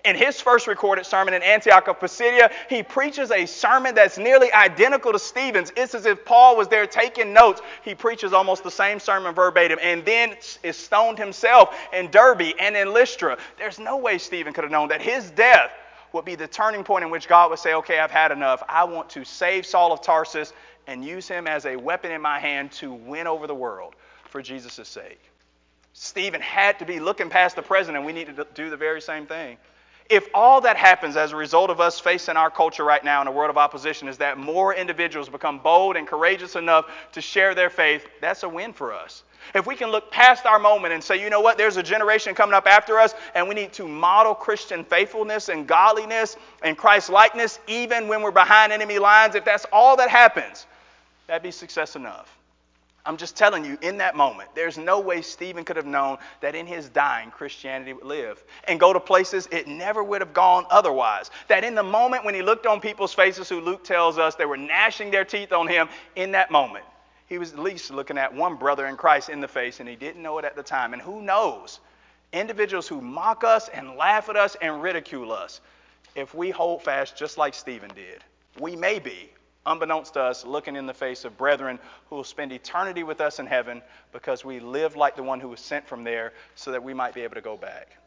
In 0.06 0.16
his 0.16 0.40
first 0.40 0.68
recorded 0.68 1.06
sermon 1.06 1.34
in 1.34 1.44
Antioch 1.44 1.88
of 1.90 2.00
Pisidia, 2.00 2.52
he 2.70 2.84
preaches 2.84 3.32
a 3.32 3.46
sermon 3.46 3.96
that's 3.96 4.18
nearly 4.18 4.52
identical 4.54 5.12
to 5.12 5.20
Stephen's. 5.20 5.74
It's 5.76 5.94
as 5.94 6.06
if 6.06 6.24
Paul 6.24 6.56
was 6.56 6.70
there 6.70 6.88
taking 6.88 7.34
notes. 7.34 7.62
He 7.84 7.96
preaches 7.96 8.32
almost 8.32 8.64
the 8.64 8.72
same 8.72 9.00
sermon 9.00 9.36
verbatim 9.36 9.78
and 9.82 10.06
then 10.06 10.38
is 10.64 10.78
stoned 10.78 11.18
himself 11.18 11.76
in 11.92 12.10
Derbe 12.12 12.54
and 12.60 12.78
in 12.78 12.94
Lystra. 12.94 13.38
There's 13.58 13.78
no 13.78 13.98
way 13.98 14.18
Stephen 14.18 14.54
could 14.54 14.64
have 14.64 14.72
known 14.72 14.88
that 14.90 15.02
his 15.02 15.32
death 15.32 15.72
would 16.14 16.26
be 16.26 16.36
the 16.36 16.48
turning 16.48 16.84
point 16.84 17.04
in 17.04 17.12
which 17.12 17.28
God 17.28 17.50
would 17.50 17.60
say, 17.60 17.74
okay, 17.76 18.00
I've 18.00 18.10
had 18.10 18.32
enough. 18.32 18.64
I 18.70 18.86
want 18.86 19.10
to 19.12 19.26
save 19.26 19.66
Saul 19.66 19.92
of 19.92 20.02
Tarsus 20.02 20.54
and 20.88 21.04
use 21.04 21.28
him 21.28 21.46
as 21.46 21.66
a 21.66 21.76
weapon 21.76 22.12
in 22.12 22.22
my 22.22 22.40
hand 22.40 22.72
to 22.74 22.94
win 22.94 23.28
over 23.28 23.48
the 23.48 23.56
world 23.56 23.96
for 24.30 24.42
Jesus' 24.42 24.88
sake. 24.88 25.20
Stephen 25.94 26.42
had 26.42 26.80
to 26.80 26.86
be 26.86 27.00
looking 27.00 27.30
past 27.30 27.56
the 27.56 27.62
present, 27.62 27.98
and 27.98 28.06
we 28.06 28.14
need 28.14 28.36
to 28.36 28.48
do 28.54 28.70
the 28.70 28.78
very 28.78 29.02
same 29.02 29.26
thing. 29.26 29.58
If 30.10 30.28
all 30.34 30.62
that 30.62 30.76
happens 30.76 31.16
as 31.16 31.34
a 31.34 31.36
result 31.36 31.70
of 31.70 31.80
us 31.80 32.00
facing 32.00 32.36
our 32.36 32.50
culture 32.50 32.84
right 32.84 33.04
now 33.04 33.22
in 33.22 33.28
a 33.28 33.32
world 33.32 33.52
of 33.52 33.58
opposition 33.58 34.08
is 34.08 34.18
that 34.18 34.40
more 34.40 34.74
individuals 34.74 35.30
become 35.30 35.60
bold 35.60 35.96
and 35.96 36.08
courageous 36.08 36.56
enough 36.56 36.90
to 37.12 37.22
share 37.22 37.54
their 37.54 37.70
faith, 37.70 38.08
that's 38.20 38.42
a 38.42 38.50
win 38.50 38.74
for 38.74 38.92
us. 38.92 39.24
If 39.54 39.68
we 39.68 39.76
can 39.76 39.90
look 39.90 40.12
past 40.12 40.48
our 40.48 40.58
moment 40.58 40.94
and 40.94 41.04
say, 41.04 41.22
you 41.22 41.30
know 41.30 41.42
what, 41.42 41.58
there's 41.58 41.78
a 41.78 41.84
generation 41.84 42.34
coming 42.34 42.56
up 42.56 42.68
after 42.68 43.00
us, 43.00 43.14
and 43.36 43.48
we 43.48 43.54
need 43.54 43.72
to 43.74 43.88
model 43.88 44.34
Christian 44.34 44.84
faithfulness 44.84 45.50
and 45.50 45.68
godliness 45.68 46.38
and 46.64 46.76
Christ 46.76 47.10
likeness, 47.10 47.60
even 47.68 48.08
when 48.08 48.24
we're 48.24 48.32
behind 48.32 48.74
enemy 48.74 48.98
lines, 48.98 49.36
if 49.36 49.46
that's 49.46 49.66
all 49.72 49.96
that 49.98 50.10
happens, 50.10 50.66
that'd 51.28 51.44
be 51.44 51.52
success 51.52 51.96
enough. 51.96 52.39
I'm 53.06 53.18
just 53.18 53.38
telling 53.38 53.64
you, 53.64 53.78
in 53.82 53.98
that 53.98 54.16
moment, 54.16 54.50
there's 54.56 54.78
no 54.78 55.00
way 55.00 55.22
Stephen 55.22 55.64
could 55.64 55.78
have 55.78 55.86
known 55.86 56.18
that 56.42 56.54
in 56.54 56.68
his 56.68 56.90
dying, 56.90 57.32
Christianity 57.32 57.94
would 57.94 58.04
live 58.04 58.44
and 58.68 58.80
go 58.80 58.92
to 58.92 59.00
places 59.00 59.48
it 59.52 59.68
never 59.68 60.04
would 60.04 60.22
have 60.22 60.34
gone 60.34 60.66
otherwise. 60.70 61.32
That 61.48 61.64
in 61.64 61.76
the 61.76 61.84
moment 61.84 62.26
when 62.26 62.36
he 62.36 62.42
looked 62.42 62.66
on 62.66 62.82
people's 62.82 63.14
faces, 63.14 63.48
who 63.48 63.62
Luke 63.62 63.84
tells 63.84 64.18
us 64.18 64.36
they 64.36 64.46
were 64.46 64.58
gnashing 64.58 65.12
their 65.12 65.26
teeth 65.26 65.54
on 65.54 65.68
him, 65.68 65.88
in 66.16 66.32
that 66.32 66.52
moment, 66.52 66.86
he 67.28 67.38
was 67.38 67.54
at 67.54 67.60
least 67.60 67.92
looking 67.92 68.18
at 68.18 68.34
one 68.34 68.56
brother 68.56 68.88
in 68.88 68.98
Christ 68.98 69.30
in 69.30 69.40
the 69.40 69.48
face, 69.48 69.80
and 69.80 69.88
he 69.88 69.96
didn't 69.96 70.22
know 70.22 70.38
it 70.40 70.46
at 70.46 70.56
the 70.56 70.64
time. 70.64 70.94
And 70.94 71.02
who 71.02 71.22
knows? 71.22 71.80
Individuals 72.34 72.88
who 72.88 73.02
mock 73.02 73.44
us 73.44 73.70
and 73.70 73.96
laugh 73.96 74.30
at 74.30 74.36
us 74.36 74.56
and 74.62 74.84
ridicule 74.84 75.32
us, 75.32 75.62
if 76.16 76.36
we 76.36 76.50
hold 76.50 76.84
fast 76.84 77.16
just 77.16 77.38
like 77.38 77.54
Stephen 77.54 77.92
did, 77.96 78.24
we 78.60 78.76
may 78.76 79.00
be, 79.00 79.30
unbeknownst 79.66 80.14
to 80.14 80.22
us, 80.22 80.46
looking 80.46 80.76
in 80.76 80.86
the 80.86 80.94
face 80.94 81.26
of 81.26 81.38
brethren 81.38 81.80
who 82.10 82.16
will 82.16 82.24
spend 82.24 82.52
eternity 82.52 83.04
with 83.04 83.22
us 83.22 83.40
in 83.40 83.46
heaven 83.46 83.82
because 84.12 84.46
we 84.46 84.60
live 84.60 84.96
like 84.96 85.16
the 85.16 85.24
one 85.24 85.40
who 85.40 85.50
was 85.50 85.60
sent 85.60 85.88
from 85.88 86.04
there 86.04 86.34
so 86.56 86.72
that 86.72 86.84
we 86.84 86.94
might 86.94 87.14
be 87.14 87.22
able 87.22 87.36
to 87.36 87.42
go 87.42 87.58
back. 87.58 87.98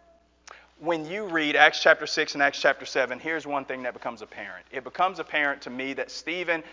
When 0.78 1.06
you 1.06 1.26
read 1.26 1.54
Acts 1.54 1.80
chapter 1.80 2.06
6 2.06 2.34
and 2.34 2.42
Acts 2.42 2.60
chapter 2.60 2.84
7, 2.84 3.20
here's 3.20 3.46
one 3.46 3.64
thing 3.64 3.84
that 3.84 3.92
becomes 3.92 4.22
apparent. 4.22 4.66
It 4.72 4.82
becomes 4.82 5.20
apparent 5.20 5.62
to 5.62 5.70
me 5.70 5.92
that 5.94 6.10
Stephen 6.10 6.64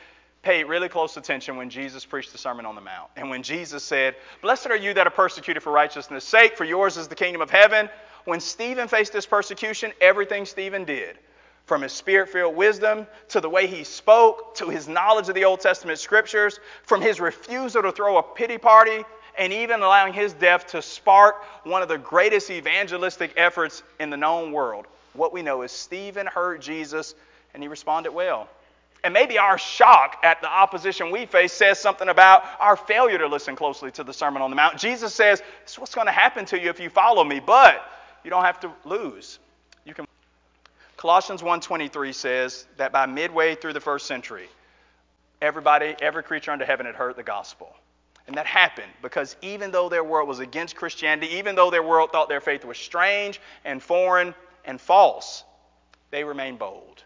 paid 0.41 0.63
really 0.63 0.89
close 0.89 1.17
attention 1.17 1.57
when 1.57 1.69
Jesus 1.69 2.05
preached 2.05 2.31
the 2.31 2.37
Sermon 2.37 2.65
on 2.65 2.75
the 2.75 2.81
Mount. 2.81 3.09
And 3.15 3.29
when 3.29 3.43
Jesus 3.43 3.83
said, 3.83 4.15
Blessed 4.41 4.67
are 4.67 4.77
you 4.77 4.93
that 4.93 5.05
are 5.05 5.11
persecuted 5.11 5.61
for 5.61 5.71
righteousness' 5.71 6.23
sake, 6.23 6.55
for 6.55 6.63
yours 6.63 6.97
is 6.97 7.07
the 7.07 7.15
kingdom 7.15 7.41
of 7.41 7.49
heaven. 7.49 7.89
When 8.25 8.39
Stephen 8.39 8.87
faced 8.87 9.13
this 9.13 9.25
persecution, 9.25 9.91
everything 9.99 10.45
Stephen 10.45 10.85
did, 10.85 11.17
from 11.69 11.84
his 11.84 11.93
spirit 11.93 12.27
filled 12.27 12.55
wisdom 12.55 13.08
to 13.29 13.39
the 13.39 13.47
way 13.47 13.67
he 13.67 13.84
spoke, 13.84 14.55
to 14.55 14.69
his 14.69 14.88
knowledge 14.88 15.29
of 15.29 15.36
the 15.36 15.45
Old 15.45 15.62
Testament 15.62 15.99
scriptures, 15.99 16.60
from 16.84 16.99
his 16.99 17.21
refusal 17.21 17.84
to 17.84 17.91
throw 17.91 18.17
a 18.17 18.23
pity 18.23 18.58
party, 18.58 19.05
and 19.38 19.53
even 19.53 19.82
allowing 19.82 20.12
his 20.12 20.34
death 20.34 20.65
to 20.67 20.82
spark 20.82 21.43
one 21.63 21.84
of 21.84 21.88
the 21.88 21.97
greatest 21.99 22.49
evangelistic 22.49 23.34
efforts 23.38 23.84
in 23.99 24.10
the 24.10 24.17
known 24.17 24.51
world. 24.51 24.88
What 25.13 25.32
we 25.32 25.43
know 25.43 25.62
is 25.62 25.71
Stephen 25.71 26.25
heard 26.25 26.62
Jesus 26.62 27.13
and 27.53 27.63
he 27.63 27.69
responded 27.69 28.12
well. 28.12 28.49
And 29.03 29.13
maybe 29.13 29.38
our 29.38 29.58
shock 29.58 30.17
at 30.23 30.41
the 30.41 30.49
opposition 30.49 31.12
we 31.12 31.25
face 31.25 31.53
says 31.53 31.79
something 31.79 32.10
about 32.10 32.43
our 32.60 32.75
failure 32.75 33.19
to 33.19 33.27
listen 33.27 33.55
closely 33.55 33.91
to 33.91 34.03
the 34.03 34.12
Sermon 34.12 34.41
on 34.41 34.49
the 34.49 34.55
Mount. 34.55 34.77
Jesus 34.77 35.13
says, 35.13 35.41
This 35.63 35.73
is 35.73 35.79
what's 35.79 35.95
going 35.95 36.08
to 36.08 36.12
happen 36.12 36.45
to 36.45 36.60
you 36.60 36.69
if 36.69 36.79
you 36.79 36.89
follow 36.89 37.23
me, 37.23 37.39
but 37.39 37.82
you 38.23 38.29
don't 38.29 38.43
have 38.43 38.60
to 38.62 38.71
lose. 38.84 39.39
Colossians 40.99 41.41
1:23 41.41 42.12
says 42.12 42.67
that 42.75 42.91
by 42.91 43.05
midway 43.05 43.55
through 43.55 43.71
the 43.71 43.79
first 43.79 44.05
century, 44.05 44.49
everybody, 45.41 45.95
every 46.01 46.23
creature 46.23 46.51
under 46.51 46.65
heaven 46.65 46.85
had 46.85 46.95
heard 46.95 47.15
the 47.15 47.23
gospel. 47.23 47.73
And 48.27 48.35
that 48.35 48.45
happened 48.45 48.91
because 49.01 49.38
even 49.41 49.71
though 49.71 49.88
their 49.88 50.03
world 50.03 50.27
was 50.27 50.39
against 50.39 50.75
Christianity, 50.75 51.35
even 51.35 51.55
though 51.55 51.71
their 51.71 51.83
world 51.83 52.12
thought 52.12 52.27
their 52.27 52.41
faith 52.41 52.65
was 52.65 52.77
strange 52.77 53.39
and 53.63 53.81
foreign 53.81 54.35
and 54.65 54.81
false, 54.81 55.45
they 56.12 56.25
remained 56.25 56.59
bold. 56.59 57.01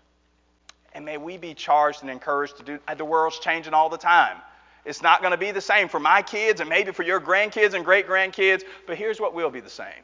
And 0.94 1.06
may 1.06 1.20
we 1.20 1.38
be 1.38 1.54
charged 1.54 2.02
and 2.02 2.10
encouraged 2.10 2.58
to 2.58 2.64
do 2.64 2.80
uh, 2.88 2.96
the 2.96 3.06
world's 3.06 3.38
changing 3.38 3.76
all 3.76 3.90
the 3.90 3.98
time. 4.00 4.38
It's 4.86 5.04
not 5.04 5.22
going 5.22 5.34
to 5.34 5.38
be 5.38 5.52
the 5.52 5.62
same 5.62 5.88
for 5.88 6.00
my 6.00 6.24
kids 6.24 6.62
and 6.62 6.68
maybe 6.68 6.92
for 6.94 7.04
your 7.04 7.22
grandkids 7.22 7.76
and 7.76 7.86
great 7.86 8.08
grandkids, 8.08 8.64
but 8.88 8.98
here's 8.98 9.22
what 9.22 9.36
will 9.36 9.52
be 9.52 9.60
the 9.60 9.70
same. 9.70 10.04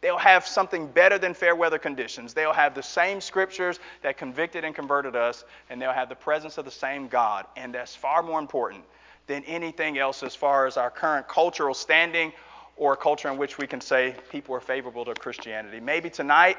They'll 0.00 0.18
have 0.18 0.46
something 0.46 0.86
better 0.86 1.18
than 1.18 1.34
fair 1.34 1.56
weather 1.56 1.78
conditions. 1.78 2.32
They'll 2.32 2.52
have 2.52 2.74
the 2.74 2.82
same 2.82 3.20
scriptures 3.20 3.80
that 4.02 4.16
convicted 4.16 4.64
and 4.64 4.74
converted 4.74 5.16
us, 5.16 5.44
and 5.70 5.82
they'll 5.82 5.92
have 5.92 6.08
the 6.08 6.14
presence 6.14 6.56
of 6.56 6.64
the 6.64 6.70
same 6.70 7.08
God. 7.08 7.46
And 7.56 7.74
that's 7.74 7.96
far 7.96 8.22
more 8.22 8.38
important 8.38 8.84
than 9.26 9.42
anything 9.44 9.98
else 9.98 10.22
as 10.22 10.34
far 10.34 10.66
as 10.66 10.76
our 10.76 10.90
current 10.90 11.26
cultural 11.26 11.74
standing 11.74 12.32
or 12.76 12.92
a 12.92 12.96
culture 12.96 13.28
in 13.28 13.38
which 13.38 13.58
we 13.58 13.66
can 13.66 13.80
say 13.80 14.14
people 14.30 14.54
are 14.54 14.60
favorable 14.60 15.04
to 15.04 15.14
Christianity. 15.14 15.80
Maybe 15.80 16.10
tonight, 16.10 16.56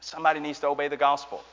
somebody 0.00 0.40
needs 0.40 0.58
to 0.60 0.68
obey 0.68 0.88
the 0.88 0.96
gospel. 0.96 1.44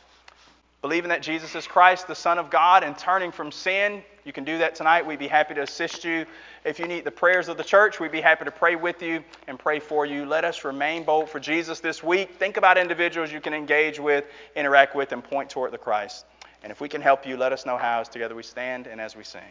Believing 0.81 1.09
that 1.09 1.21
Jesus 1.21 1.53
is 1.55 1.67
Christ, 1.67 2.07
the 2.07 2.15
Son 2.15 2.39
of 2.39 2.49
God, 2.49 2.83
and 2.83 2.97
turning 2.97 3.31
from 3.31 3.51
sin, 3.51 4.03
you 4.25 4.33
can 4.33 4.43
do 4.43 4.57
that 4.59 4.75
tonight. 4.75 5.05
We'd 5.05 5.19
be 5.19 5.27
happy 5.27 5.53
to 5.55 5.63
assist 5.63 6.03
you. 6.03 6.25
If 6.63 6.79
you 6.79 6.87
need 6.87 7.03
the 7.03 7.11
prayers 7.11 7.49
of 7.49 7.57
the 7.57 7.63
church, 7.63 7.99
we'd 7.99 8.11
be 8.11 8.21
happy 8.21 8.45
to 8.45 8.51
pray 8.51 8.75
with 8.75 9.01
you 9.01 9.23
and 9.47 9.59
pray 9.59 9.79
for 9.79 10.05
you. 10.05 10.25
Let 10.25 10.45
us 10.45 10.63
remain 10.63 11.03
bold 11.03 11.29
for 11.29 11.39
Jesus 11.39 11.79
this 11.79 12.01
week. 12.01 12.35
Think 12.39 12.57
about 12.57 12.77
individuals 12.77 13.31
you 13.31 13.41
can 13.41 13.53
engage 13.53 13.99
with, 13.99 14.25
interact 14.55 14.95
with, 14.95 15.11
and 15.11 15.23
point 15.23 15.49
toward 15.49 15.71
the 15.71 15.77
Christ. 15.77 16.25
And 16.63 16.71
if 16.71 16.79
we 16.79 16.87
can 16.87 17.01
help 17.01 17.25
you, 17.25 17.35
let 17.35 17.51
us 17.51 17.65
know 17.65 17.77
how 17.77 17.99
as 17.99 18.07
together 18.07 18.35
we 18.35 18.43
stand 18.43 18.87
and 18.87 19.01
as 19.01 19.15
we 19.15 19.23
sing. 19.23 19.41